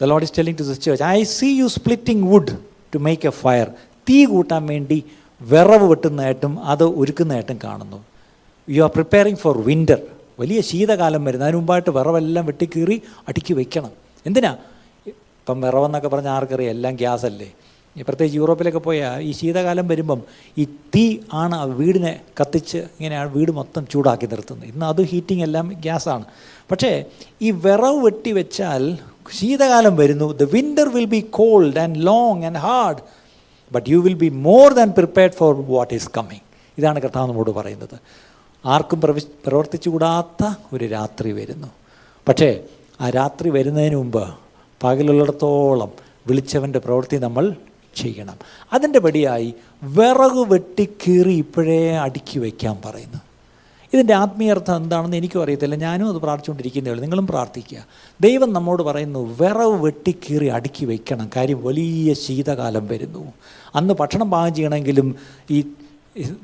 [0.01, 2.53] The Lord is telling to this church I see you splitting wood
[2.94, 3.68] to make a fire
[4.09, 5.05] തീ കൂട്ടാൻ വേണ്ടി
[5.40, 8.05] വിറവ് വെട്ടുന്നതായിട്ടും അത് ഒരുക്കുന്നതായിട്ടും കാണുന്നു.
[8.70, 10.01] You are preparing for winter
[10.40, 13.90] വലിയ ശീതകാലം വരുന്നത് അതിന് മുമ്പായിട്ട് വിറവെല്ലാം വെട്ടിക്കീറി അടുക്കി വയ്ക്കണം
[14.27, 14.57] എന്തിനാ?
[15.07, 16.70] ഇപ്പം വിറവെന്നൊക്കെ പറഞ്ഞാൽ ആർക്കറിയാം?
[16.70, 20.20] എല്ലാം ഗ്യാസ് അല്ലേ ഈ പ്രത്യേകിച്ച് യൂറോപ്പിലൊക്കെ പോയാൽ ഈ ശീതകാലം വരുമ്പം
[20.59, 24.68] ഈ തീ ആണ് ആ വീടിനെ കത്തിച്ച് ഇങ്ങനെയാണ് വീട് മൊത്തം ചൂടാക്കി നിർത്തുന്നത്.
[24.68, 26.24] ഇന്ന് അത് ഹീറ്റിംഗ് എല്ലാം ഗ്യാസാണ്
[26.70, 27.05] പക്ഷേ
[27.42, 28.98] ഈ വിറവ് വെട്ടി വെച്ചാൽ
[29.31, 30.33] ശീതകാലം വരുന്നു.
[30.33, 33.02] The winter will be cold and long and hard
[33.72, 36.44] but you will be more than prepared for what is coming
[36.78, 37.96] ഇതാണ് കർത്താവ് നമ്മോട് പറയുന്നത്.
[38.64, 41.68] ആർക്കും പ്രവി പ്രവർത്തിച്ചുകൂടാത്ത ഒരു രാത്രി വരുന്നു.
[42.28, 42.61] പക്ഷേ
[43.00, 44.24] ആ രാത്രി വരുന്നതിന് മുമ്പ്
[44.85, 45.90] പകലുള്ളിടത്തോളം
[46.28, 47.55] വിളിച്ചവന്റെ പ്രവൃത്തി നമ്മൾ
[47.94, 48.35] ചെയ്യണം.
[48.72, 53.18] അതിന്റെ പടിയായി വിറക് വെട്ടിക്കീറി ഇപ്പോഴേ അടുക്കി വയ്ക്കാൻ പറയുന്നു.
[53.94, 55.74] ഇതിന്റെ ആത്മീയർത്ഥം എന്താണെന്ന് എനിക്കും അറിയത്തില്ല.
[55.74, 57.02] ഞാനും അത് പ്രാർത്ഥിച്ചുകൊണ്ടിരിക്കുന്നേ ഉള്ളൂ.
[57.02, 57.87] നിങ്ങളും പ്രാർത്ഥിക്കുക.
[58.20, 61.31] ദൈവം നമ്മോട് പറയുന്നു വിറവ് വെട്ടിക്കീറി അടുക്കി വയ്ക്കണം.
[61.37, 63.33] കാര്യം വലിയ ശീതകാലം വരുന്നു.
[63.74, 65.16] അന്ന് ഭക്ഷണം പാകം ചെയ്യണമെങ്കിലും
[65.50, 65.64] ഈ ഈ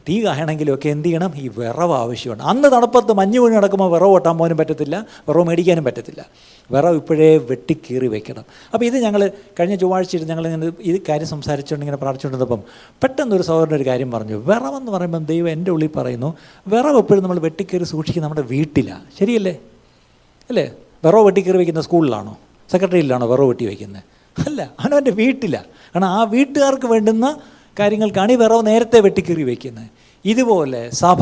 [0.09, 0.25] തീ
[0.73, 1.33] ഒക്കെ എന്ത് ചെയ്യണം?
[1.37, 2.43] ഈ വിറവ് ആവശ്യമാണ്.
[2.43, 6.27] അന്ന് തണുപ്പത്ത് മഞ്ഞ് വീണ് നടക്കുമ്പോൾ വിറവ് ഓട്ടാൻ പോകാനും പറ്റത്തില്ല വിറവ് മേടിക്കാനും പറ്റത്തില്ല.
[6.71, 8.45] വിറവ് ഇപ്പോഴേ വെട്ടിക്കീറി വെക്കണം.
[8.75, 12.63] അപ്പോൾ ഇത് ഞങ്ങൾ കഴിഞ്ഞ ചൊവ്വാഴ്ച ഞങ്ങൾ ഇങ്ങനെ ഇത് കാര്യം സംസാരിച്ചുകൊണ്ട് ഇങ്ങനെ പ്രാർത്ഥിച്ചുകൊണ്ടിരുന്നപ്പം
[13.03, 14.35] പെട്ടെന്ന് ഒരു സഹോദരൻ ഒരു കാര്യം പറഞ്ഞു.
[14.35, 16.37] വിറവെന്ന് പറയുമ്പം ദൈവം എന്റെ ഉള്ളിൽ പറയുന്നു
[16.69, 19.59] വിറവ് എപ്പോഴും നമ്മൾ വെട്ടിക്കീറി സൂക്ഷിക്കുന്ന നമ്മുടെ വീട്ടിലാണ് ശരിയല്ലേ?
[20.51, 20.73] അല്ലേ?
[21.05, 22.39] വിറവ് വെട്ടിക്കീറി വയ്ക്കുന്ന സ്കൂളിലാണോ?
[22.71, 24.03] സെക്രട്ടറിയിലാണോ വിറവ് വെട്ടി വയ്ക്കുന്നത്
[24.47, 27.37] അല്ല അവനവന്റെ വീട്ടിലാണ് കാരണം ആ വീട്ടുകാർക്ക് വേണ്ടുന്ന
[27.81, 29.89] കാര്യങ്ങൾക്കാണ് ഈ വിറവ് നേരത്തെ വെട്ടിക്കീറി വയ്ക്കുന്നത്
[30.25, 31.21] ഇതുപോലെ സഭ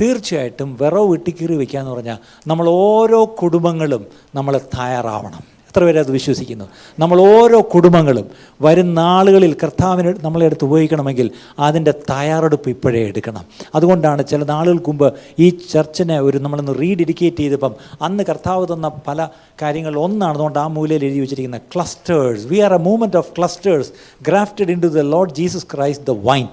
[0.00, 5.42] തീർച്ചയായിട്ടും വിറവ് വെട്ടിക്കീറി വയ്ക്കുക എന്ന് പറഞ്ഞാൽ നമ്മൾ ഓരോ കുടുംബങ്ങളും നമ്മൾ തയ്യാറാവണം.
[5.72, 6.64] എത്ര പേരത് വിശ്വസിക്കുന്നു?
[7.02, 8.26] നമ്മൾ ഓരോ കുടുംബങ്ങളും
[8.64, 11.28] വരും നാളുകളിൽ കർത്താവിന് നമ്മളെ അടുത്ത് ഉപയോഗിക്കണമെങ്കിൽ
[11.66, 13.44] അതിന്റെ തയ്യാറെടുപ്പ് ഇപ്പോഴേ എടുക്കണം.
[13.74, 15.08] അതുകൊണ്ടാണ് ചില നാളുകൾക്ക് മുമ്പ്
[15.44, 19.28] ഈ ചർച്ചിനെ ഒരു നമ്മളൊന്ന് റീഡെഡിക്കേറ്റ് ചെയ്തപ്പം അന്ന് കർത്താവ് തന്ന പല
[19.62, 20.34] കാര്യങ്ങൾ ഒന്നാണ്.
[20.36, 23.90] അതുകൊണ്ട് ആ മൂലയിൽ എഴുതി വെച്ചിരിക്കുന്ന clusters we are a movement of clusters
[24.28, 26.46] grafted into the Lord Jesus Christ the vine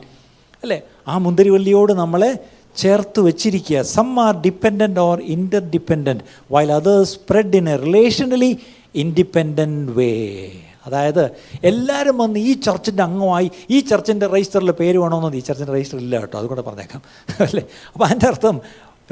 [0.63, 0.79] അല്ലേ?
[1.07, 2.31] ആ മുന്തിരിവള്ളിയോട് നമ്മളെ
[2.77, 3.77] ചേർത്ത് വെച്ചിരിക്കുക.
[3.81, 5.17] Some are dependent or
[5.75, 8.51] interdependent while others spread in a relationally
[8.95, 10.51] independent way
[10.87, 11.31] അതായത്
[11.63, 16.39] എല്ലാവരും വന്ന് ഈ ചർച്ചിന്റെ അംഗമായി ഈ ചർച്ചിന്റെ രജിസ്റ്ററിൽ പേര് വേണമെന്ന് ഈ ചർച്ചിന്റെ രജിസ്റ്റർ ഇല്ല കേട്ടോ.
[16.39, 17.01] അതുകൊണ്ട് പറഞ്ഞേക്കാം.
[17.39, 17.63] അല്ലേ?
[17.93, 18.61] അപ്പോൾ അതിന്റെ അർത്ഥം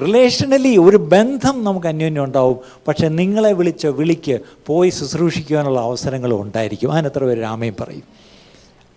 [0.05, 2.57] റിലേഷണലി ഒരു ബന്ധം നമുക്ക് അന്യോന്യം ഉണ്ടാവും.
[2.87, 6.91] പക്ഷേ നിങ്ങളെ വിളിച്ച വിളിക്ക് പോയി ശുശ്രൂഷിക്കുവാനുള്ള അവസരങ്ങളും ഉണ്ടായിരിക്കും.
[6.91, 8.26] അതിനെത്ര പേര് രാമയും പറയും.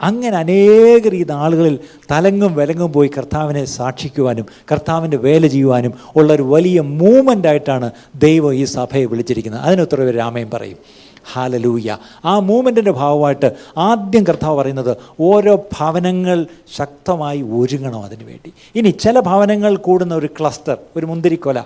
[0.03, 1.79] അങ്ങനെ അനേകർ ഈ ആളുകളിൽ
[2.11, 8.65] തലങ്ങും വിലങ്ങും പോയി കർത്താവിനെ സാക്ഷിക്കുവാനും കർത്താവിന്റെ വേല ചെയ്യുവാനും ഉള്ള ഒരു വലിയ മൂവ്മെന്റ് ആയിട്ടാണ് ദൈവം ഈ
[8.65, 9.63] സഭയെ വിളിച്ചിരിക്കുന്നത്.
[9.63, 10.79] അതിനൊത്ര പേര് രാമയും പറയും.
[11.33, 19.21] ഹാലലൂയ ആ മൂവ്മെന്റിന്റെ ഭാഗമായിട്ട് ആദ്യം കർത്താവ് പറയുന്നത് ഓരോ ഭവനങ്ങൾ ശക്തമായി ഒരുങ്ങണം അതിനു വേണ്ടി ഇനി ചില
[19.21, 21.63] ഭവനങ്ങൾ കൂടുന്ന ഒരു ക്ലസ്റ്റർ ഒരു മുന്തിരിക്കൊല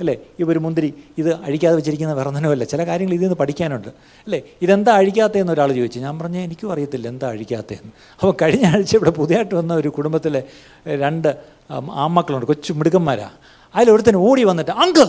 [0.00, 0.14] അല്ലേ?
[0.40, 3.88] ഈ ഒരു മുന്തിരി ഇത് അഴിക്കാതെ വെച്ചിരിക്കുന്ന വേറൊന്നിനുമല്ല ചില കാര്യങ്ങൾ ഇതിൽ നിന്ന് പഠിക്കാനുണ്ട്.
[4.26, 4.40] അല്ലേ?
[4.62, 5.98] ഇതെന്താ അഴിക്കാത്തതെന്ന് ഒരാൾ ചോദിച്ചു.
[5.98, 7.92] ഞാൻ പറഞ്ഞു എനിക്കും അറിയത്തില്ല എന്താ അഴിക്കാത്തതെന്ന്.
[8.20, 10.42] അപ്പോൾ കഴിഞ്ഞ ആഴ്ച ഇവിടെ പുതിയതായിട്ട് വന്ന ഒരു കുടുംബത്തിലെ
[11.04, 11.28] രണ്ട്
[11.72, 13.36] ആമ്മക്കളുണ്ട് കൊച്ചു മിടുക്കന്മാരാണ്
[13.76, 15.04] അതിലൊരുത്തൻ ഓടി വന്നിട്ട് uncle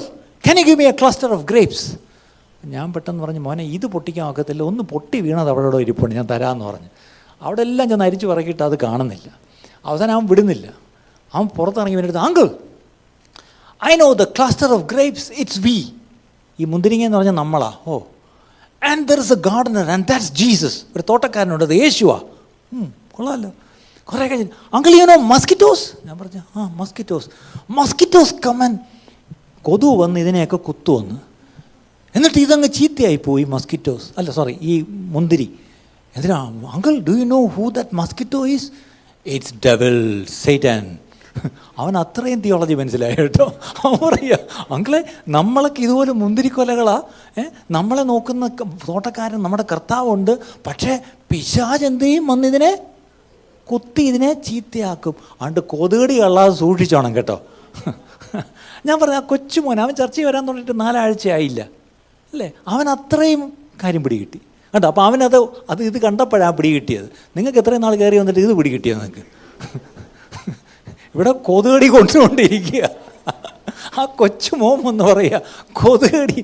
[0.48, 1.98] can you give me a cluster of grapes
[2.66, 4.64] ഞാൻ പെട്ടെന്ന് പറഞ്ഞു മോനെ ഇത് പൊട്ടിക്കാൻ ഒക്കത്തില്ല.
[4.64, 6.16] ഒന്ന് പൊട്ടി വീണത് അവിടെ ഇരിപ്പുണ്ട്.
[6.16, 6.90] ഞാൻ തരാമെന്ന് പറഞ്ഞു.
[7.42, 9.38] അവിടെ എല്ലാം ഞാൻ അരിച്ചു പറക്കിയിട്ട് അത് കാണുന്നില്ല.
[9.86, 10.74] അവസാനം അവൻ വിടുന്നില്ല.
[11.34, 12.73] അവൻ പുറത്തിറങ്ങി വേണ്ടിയിട്ട് uncle
[13.84, 15.78] I know the cluster of grapes it's we
[16.60, 17.70] ഈ മുന്തിരിങ്ങ എന്ന് പറഞ്ഞാൽ നമ്മളാ.
[17.88, 17.94] ഓ.
[18.82, 22.18] And there is a gardener and that's Jesus ഒരു തോട്ടക്കാരനുണ്ട് അത് യേശുവാ.
[23.12, 23.52] കൊള്ളാമല്ലോ
[24.10, 27.28] കുറേ കഴിഞ്ഞ് അങ്കിൾ യു നോ മസ്കിറ്റോസ് ഞാൻ പറഞ്ഞു ആ മസ്കിറ്റോസ്
[27.72, 28.72] മസ്കിറ്റോസ് കമൻ
[29.66, 31.18] കൊതു വന്ന് ഇതിനെയൊക്കെ കുത്തുവന്ന്
[32.16, 34.74] എന്നിട്ട് ഇതങ്ങ് ചീത്തയായി പോയി മസ്കിറ്റോസ് അല്ല സോറി ഈ
[35.14, 35.48] മുന്തിരി.
[36.16, 36.38] എന്തിനാ?
[36.74, 38.68] Uncle do you know who that mosquito is
[39.26, 39.96] it's double
[40.44, 40.84] Satan
[41.78, 43.46] അവൻ അത്രയും തിയോളജി മനസ്സിലായി കേട്ടോ.
[43.86, 44.38] അവൻ പറയുക
[44.74, 47.02] അങ്കിളെ നമ്മളൊക്കെ ഇതുപോലെ മുന്തിരിക്കൊലകളാണ്
[47.40, 48.48] ഏ നമ്മളെ നോക്കുന്ന
[48.90, 50.40] തോട്ടക്കാരൻ നമ്മുടെ കർത്താവുണ്ട്.
[50.68, 51.00] പക്ഷേ
[51.32, 52.28] പിശാജ് എന്ത് ചെയ്യും?
[52.28, 52.72] വന്നിതിനെ
[53.72, 55.16] കുത്തി ഇതിനെ ചീത്തയാക്കും.
[55.42, 57.42] അണ്ട് കൊതുകടി കള്ളാതെ സൂക്ഷിച്ചോണം കേട്ടോ.
[58.86, 61.62] ഞാൻ പറഞ്ഞ ആ കൊച്ചുമോൻ അവൻ ചർച്ചയിൽ വരാൻ തുടങ്ങിയിട്ട് നാലാഴ്ചയായില്ല.
[62.34, 62.52] അല്ലേ?
[62.68, 64.40] അവൻ അത്രയും കാര്യം പിടികിട്ടി.
[64.74, 65.38] കേട്ടോ അപ്പോൾ അവനത്
[65.70, 67.06] അത് ഇത് കണ്ടപ്പോഴാണ് പിടികിട്ടിയത്.
[67.38, 69.24] നിങ്ങൾക്ക് എത്രയും നാൾ കയറി വന്നിട്ട് ഇത് പിടി കിട്ടിയത് നിങ്ങൾക്ക്?
[71.16, 72.84] ഇവിടെ കൊതുകടി കൊണ്ടുകൊണ്ടിരിക്കുക.
[74.00, 75.42] ആ കൊച്ചു മോം എന്ന് പറയുക
[75.74, 76.42] കൊതുകടി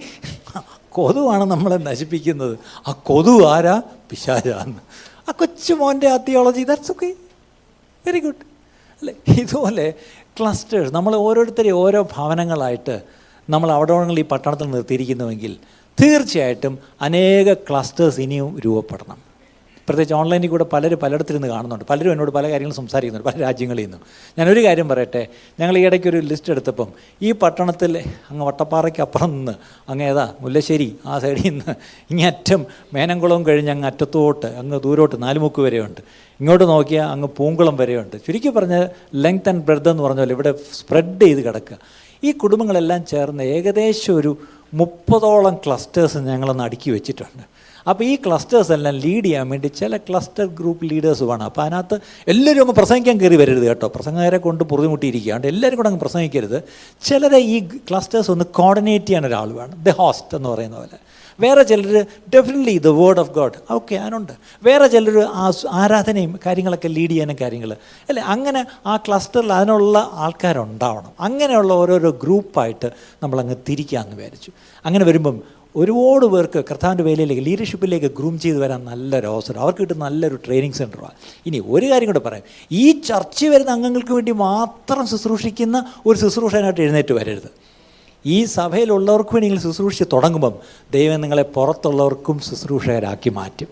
[0.98, 2.56] കൊതുവാണ് നമ്മളെ നശിപ്പിക്കുന്നത്.
[2.88, 3.76] ആ കൊതു ആരാ?
[4.12, 4.82] പിശാചാന്ന്.
[5.28, 7.10] ആ കൊച്ചു മോന്റെ ആ theology that's okay
[8.06, 8.44] very good
[9.02, 9.14] അല്ലേ?
[9.42, 9.86] ഇതുപോലെ
[10.40, 12.96] ക്ലസ്റ്റേഴ്സ് നമ്മൾ ഓരോരുത്തരെയും ഓരോ ഭവനങ്ങളായിട്ട്
[13.50, 15.54] നമ്മൾ അവിടെ ഈ പട്ടണത്തിൽ നിർത്തിയിരിക്കുന്നുവെങ്കിൽ
[15.98, 19.20] തീർച്ചയായിട്ടും അനേക ക്ലസ്റ്റേഴ്സ് ഇനിയും രൂപപ്പെടണം.
[19.90, 21.86] പ്രത്യേകിച്ച് ഓൺലൈനിൽ കൂടെ പലരും പലയിടത്തിരുന്ന് കാണുന്നുണ്ട്.
[21.92, 24.02] പലരും എന്നോട് പല കാര്യങ്ങളും സംസാരിക്കുന്നുണ്ട് പല രാജ്യങ്ങളിൽ നിന്നും.
[24.38, 25.24] ഞാനൊരു കാര്യം പറയട്ടെ
[25.60, 26.90] ഞങ്ങൾ ഈ ഇടയ്ക്ക് ഒരു ലിസ്റ്റ് എടുത്തപ്പം
[27.28, 27.94] ഈ പട്ടണത്തിൽ
[28.32, 29.56] അങ്ങ് വട്ടപ്പാറയ്ക്ക് അപ്പുറം നിന്ന്
[29.92, 31.74] അങ്ങ് ഏതാ മുല്ലശ്ശേരി ആ സൈഡിൽ നിന്ന്
[32.12, 32.62] ഇങ്ങറ്റം
[32.98, 36.02] മേനംകുളം കഴിഞ്ഞ് അങ്ങ് അറ്റത്തോട്ട് അങ്ങ് ദൂരോട്ട് നാലുമുക്ക് വരെയുണ്ട്.
[36.40, 38.16] ഇങ്ങോട്ട് നോക്കിയാൽ അങ്ങ് പൂങ്കുളം വരെയുണ്ട്.
[38.26, 38.76] ചുരുക്കി പറഞ്ഞ
[39.24, 41.78] ലെങ്ത് ആൻഡ് ബ്രെഡ് എന്ന് പറഞ്ഞ പോലെ ഇവിടെ സ്പ്രെഡ് ചെയ്ത് കിടക്കുക.
[42.28, 44.32] ഈ കുടുംബങ്ങളെല്ലാം ചേർന്ന് ഏകദേശം ഒരു
[44.80, 47.44] മുപ്പതോളം ക്ലസ്റ്റേഴ്സ് ഞങ്ങളൊന്ന് അടുക്കി വെച്ചിട്ടുണ്ട്.
[47.90, 51.44] അപ്പോൾ ഈ ക്ലസ്റ്റേഴ്സ് എല്ലാം ലീഡ് ചെയ്യാൻ വേണ്ടി ചില ക്ലസ്റ്റർ ഗ്രൂപ്പ് ലീഡേഴ്സ് വേണം.
[51.44, 53.88] അപ്പോൾ അതിനകത്ത് എല്ലാവരും അങ്ങ് പ്രസംഗിക്കാൻ കയറി വരരുത് കേട്ടോ.
[53.88, 56.64] പ്രസംഗകരെ കൊണ്ട് പൊറുതിമുട്ടിയിരിക്കുക എല്ലാവരും കൂടെ അങ്ങ് പ്രസംഗിക്കരുത്.
[57.04, 59.84] ചിലരെ ഈ ക്ലസ്റ്റേഴ്സ് ഒന്ന് കോർഡിനേറ്റ് ചെയ്യാൻ ഒരാൾ വേണം.
[59.84, 61.00] ദ ഹോസ്റ്റ് എന്ന് പറയുന്ന പോലെ.
[61.40, 64.34] വേറെ ചിലർ definitely the word of God okay അതിനുണ്ട്.
[64.64, 67.72] വേറെ ചിലർ ആ ആരാധനയും കാര്യങ്ങളൊക്കെ ലീഡ് ചെയ്യാനും കാര്യങ്ങൾ.
[68.10, 68.24] അല്ലേ?
[68.24, 71.12] അങ്ങനെ ആ ക്ലസ്റ്ററിൽ അതിനുള്ള ആൾക്കാരുണ്ടാവണം.
[71.20, 72.92] അങ്ങനെയുള്ള ഓരോരോ ഗ്രൂപ്പായിട്ട്
[73.24, 74.52] നമ്മളങ്ങ് തിരിക്കാമെന്ന് വിചാരിച്ചു.
[74.86, 79.62] അങ്ങനെ വരുമ്പം ഒരുപാട് പേർക്ക് കർത്താവിന്റെ വേലയിലേക്ക് ലീഡർഷിപ്പിലേക്ക് ഗ്രൂം ചെയ്ത് വരാൻ നല്ലൊരു അവസരം.
[79.62, 81.12] അവർക്ക് കിട്ടുന്ന നല്ലൊരു ട്രെയിനിങ് സെന്ററാണ്
[81.46, 82.44] ഇനി ഒരു കാര്യം കൂടെ പറയാം.
[82.72, 87.52] ഈ ചർച്ച വരുന്ന അംഗങ്ങൾക്ക് വേണ്ടി മാത്രം ശുശ്രൂഷിക്കുന്ന ഒരു ശുശ്രൂഷനായിട്ട് എഴുന്നേറ്റ് വരരുത്.
[88.26, 90.54] ഈ സഭയിലുള്ളവർക്ക് വേണ്ടി നിങ്ങൾ ശുശ്രൂഷിച്ച് തുടങ്ങുമ്പം
[90.94, 93.68] ദൈവം നിങ്ങളെ പുറത്തുള്ളവർക്കും ശുശ്രൂഷകരാക്കി മാറ്റും.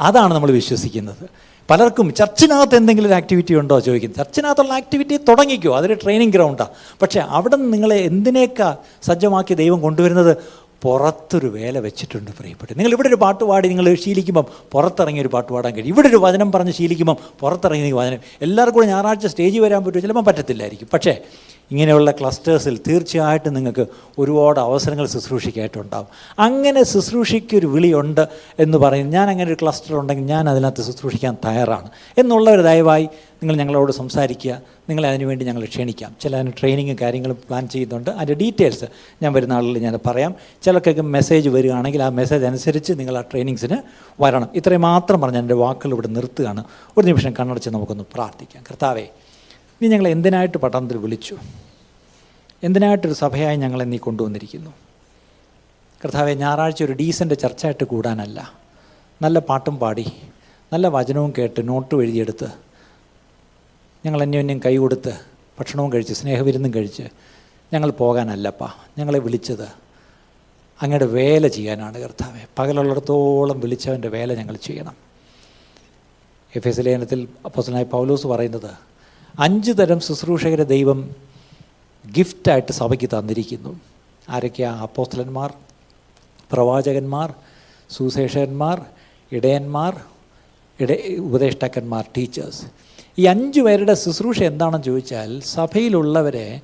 [0.00, 1.28] അതാണ് നമ്മൾ വിശ്വസിക്കുന്നത്.
[1.70, 4.14] പലർക്കും ചർച്ചിനകത്ത് എന്തെങ്കിലും ഒരു ആക്ടിവിറ്റി ഉണ്ടോ ചോദിക്കും.
[4.14, 5.76] ചർച്ചിനകത്തുള്ള ആക്ടിവിറ്റി തുടങ്ങിക്കോ.
[5.76, 6.68] അതൊരു ട്രെയിനിങ് ഗ്രൗണ്ടാണ്
[7.02, 10.36] പക്ഷേ അവിടെ നിന്ന് നിങ്ങളെ എന്തിനേക്കാ സജ്ജമാക്കി ദൈവം കൊണ്ടുവരുന്നത്?
[10.82, 15.74] പുറത്തൊരു വേല വെച്ചിട്ടുണ്ട് പ്രിയപ്പെട്ടു നിങ്ങൾ ഇവിടെ ഒരു പാട്ട് പാടി നിങ്ങൾ ശീലിക്കുമ്പം പുറത്തിറങ്ങി ഒരു പാട്ട് പാടാൻ
[15.74, 15.94] കഴിയും.
[15.94, 18.18] ഇവിടെ ഒരു വചനം പറഞ്ഞ് ശീലിക്കുമ്പം പുറത്തിറങ്ങി വചനം.
[18.42, 20.00] എല്ലാവർക്കും കൂടെ ഞായറാഴ്ച സ്റ്റേജിൽ വരാൻ പറ്റുമോ?
[20.00, 20.88] ചിലപ്പം പറ്റത്തില്ലായിരിക്കും.
[20.92, 21.18] പക്ഷേ
[21.72, 23.86] ഇങ്ങനെയുള്ള ക്ലസ്റ്റേഴ്സിൽ തീർച്ചയായിട്ടും നിങ്ങൾക്ക്
[24.18, 26.08] ഒരുപാട് അവസരങ്ങൾ ശുശ്രൂഷിക്കായിട്ടുണ്ടാവും
[26.38, 28.24] അങ്ങനെ ശുശ്രൂഷയ്ക്കൊരു വിളിയുണ്ട്
[28.58, 29.10] എന്ന് പറയും.
[29.10, 31.88] ഞാൻ അങ്ങനെ ഒരു ക്ലസ്റ്റർ ഉണ്ടെങ്കിൽ ഞാൻ അതിനകത്ത് ശുശ്രൂഷിക്കാൻ തയ്യാറാണ്.
[32.18, 33.04] എന്നുള്ളവർ ദയവായി
[33.42, 34.52] നിങ്ങൾ ഞങ്ങളോട് സംസാരിക്കുക.
[34.88, 36.16] നിങ്ങളെ അതിനുവേണ്ടി ഞങ്ങൾ ക്ഷണിക്കാം.
[36.20, 38.10] ചില അതിന് ട്രെയിനിങ്ങും കാര്യങ്ങളും പ്ലാൻ ചെയ്യുന്നുണ്ട്.
[38.10, 38.84] അതിന്റെ ഡീറ്റെയിൽസ്
[39.22, 40.34] ഞാൻ വരുന്ന ആളിൽ ഞാൻ പറയാം.
[40.62, 43.76] ചിലർക്കൊക്കെ മെസ്സേജ് വരികയാണെങ്കിൽ ആ മെസ്സേജ് അനുസരിച്ച് നിങ്ങൾ ആ ട്രെയിനിങ്സിന്
[44.22, 44.48] വരണം.
[44.54, 46.64] ഇത്രയും മാത്രം പറഞ്ഞ് എന്റെ വാക്കുകൾ ഇവിടെ നിർത്തുകയാണ്.
[46.98, 48.64] ഒരു നിമിഷം കണ്ണടച്ച് നമുക്കൊന്ന് പ്രാർത്ഥിക്കാം.
[48.70, 49.06] കർത്താവേ
[49.82, 51.36] നീ ഞങ്ങളെ എന്തിനായിട്ട് പട്ടണത്തിൽ വിളിച്ചു?
[52.62, 54.70] എന്തിനായിട്ടൊരു സഭയായി ഞങ്ങളെ നീ കൊണ്ടുവന്നിരിക്കുന്നു?
[56.04, 58.52] കർത്താവെ ഞായറാഴ്ച ഒരു ഡീസന്റ് ചർച്ചയായിട്ട് കൂടാനല്ല.
[59.22, 60.12] നല്ല പാട്ടും പാടി
[60.72, 62.48] നല്ല വചനവും കേട്ട് നോട്ടും എഴുതിയെടുത്ത്
[64.06, 65.20] ഞങ്ങൾ അന്യോന്യം കൈ കൊടുത്ത്
[65.60, 67.02] ഭക്ഷണവും കഴിച്ച് സ്നേഹവിരുന്നും കഴിച്ച്
[67.72, 68.68] ഞങ്ങൾ പോകാനല്ലപ്പാ.
[68.98, 69.68] ഞങ്ങളെ വിളിച്ചത്
[70.82, 72.46] അങ്ങയുടെ വേല ചെയ്യാനാണ് കർത്താവെ.
[72.58, 74.96] പകലുള്ളിടത്തോളം വിളിച്ചവന്റെ വേല ഞങ്ങൾ ചെയ്യണം.
[76.56, 78.91] എഫ് എസ് ലേനത്തിൽ അപ്പോസനായി പൗലോസ് പറയുന്നത്
[79.38, 81.10] അഞ്ച് തരം ശുശ്രൂഷകരെ ദൈവം
[82.16, 83.80] ഗിഫ്റ്റായിട്ട് സഭയ്ക്ക് തന്നിരിക്കുന്നു.
[84.28, 84.72] ആരൊക്കെയാ?
[84.72, 85.52] അപ്പോസ്തലന്മാർ
[86.52, 87.34] പ്രവാചകന്മാർ
[87.90, 88.82] സുശേഷകന്മാർ
[89.32, 90.00] ഇടയന്മാർ
[90.80, 92.62] ഇട ഉപദേഷ്ടാക്കന്മാർ ടീച്ചേഴ്സ്.
[93.18, 96.60] ഈ അഞ്ച് പേരുടെ ശുശ്രൂഷ എന്താണെന്ന് ചോദിച്ചാൽ സഭയിലുള്ളവരെ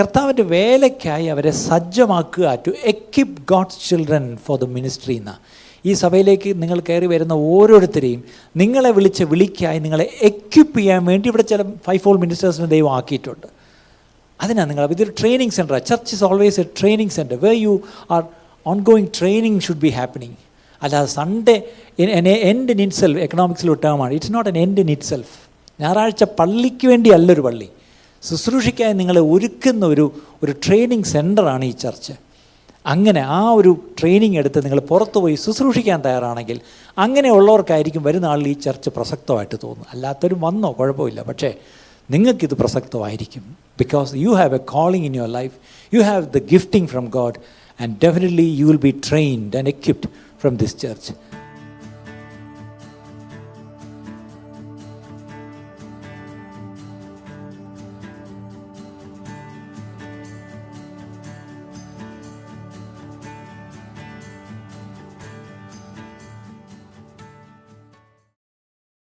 [0.00, 5.38] കർത്താവിന്റെ വേലയ്ക്കായി അവരെ സജ്ജമാക്കുക to equip God's children for the ministry എന്ന.
[5.84, 8.20] ഈ സഭയിലേക്ക് നിങ്ങൾ കയറി വരുന്ന ഓരോരുത്തരെയും
[8.62, 13.46] നിങ്ങളെ വിളിച്ച് വിളിക്കായി നിങ്ങളെ എക്വിപ്പ് ചെയ്യാൻ വേണ്ടി ഇവിടെ ചില ഫൈവ് ഫോൾ മിനിസ്റ്റേഴ്സിനെ ദൈവം ആക്കിയിട്ടുണ്ട്.
[14.40, 17.74] അതിനാണ് നിങ്ങൾ ഇതൊരു training centre church is always a training centre way you
[18.10, 18.22] are
[18.90, 20.36] ongoing training should be happening
[20.82, 21.56] അല്ലാതെ Sunday
[22.50, 25.34] end in itself എക്കണോമിക്സിൽ ഒട്ടാകുമാണ് it's not an end in itself
[25.80, 27.68] ഞായറാഴ്ച പള്ളിക്ക് വേണ്ടി അല്ലൊരു പള്ളി.
[28.22, 30.04] ശുശ്രൂഷിക്കാൻ നിങ്ങളെ ഒരുക്കുന്ന ഒരു
[30.42, 32.12] ഒരു ട്രെയിനിങ് സെന്ററാണ് ഈ ചർച്ച്
[32.86, 36.60] അങ്ങനെ ആ ഒരു ട്രെയിനിങ് എടുത്ത് നിങ്ങൾ പുറത്തു പോയി ശുശ്രൂഷിക്കാൻ തയ്യാറാണെങ്കിൽ
[36.98, 41.22] അങ്ങനെയുള്ളവർക്കായിരിക്കും വരുന്ന ആളിൽ ഈ ചർച്ച പ്രസക്തമായിട്ട് തോന്നും അല്ലാത്തവരും വന്നോ കുഴപ്പമില്ല.
[41.22, 41.54] പക്ഷേ
[42.10, 43.56] നിങ്ങൾക്കിത് പ്രസക്തമായിരിക്കും.
[43.78, 45.52] Because you have a calling in your life
[45.94, 47.34] you have the gifting from God
[47.82, 50.08] and definitely you will be trained and equipped
[50.40, 51.12] from this church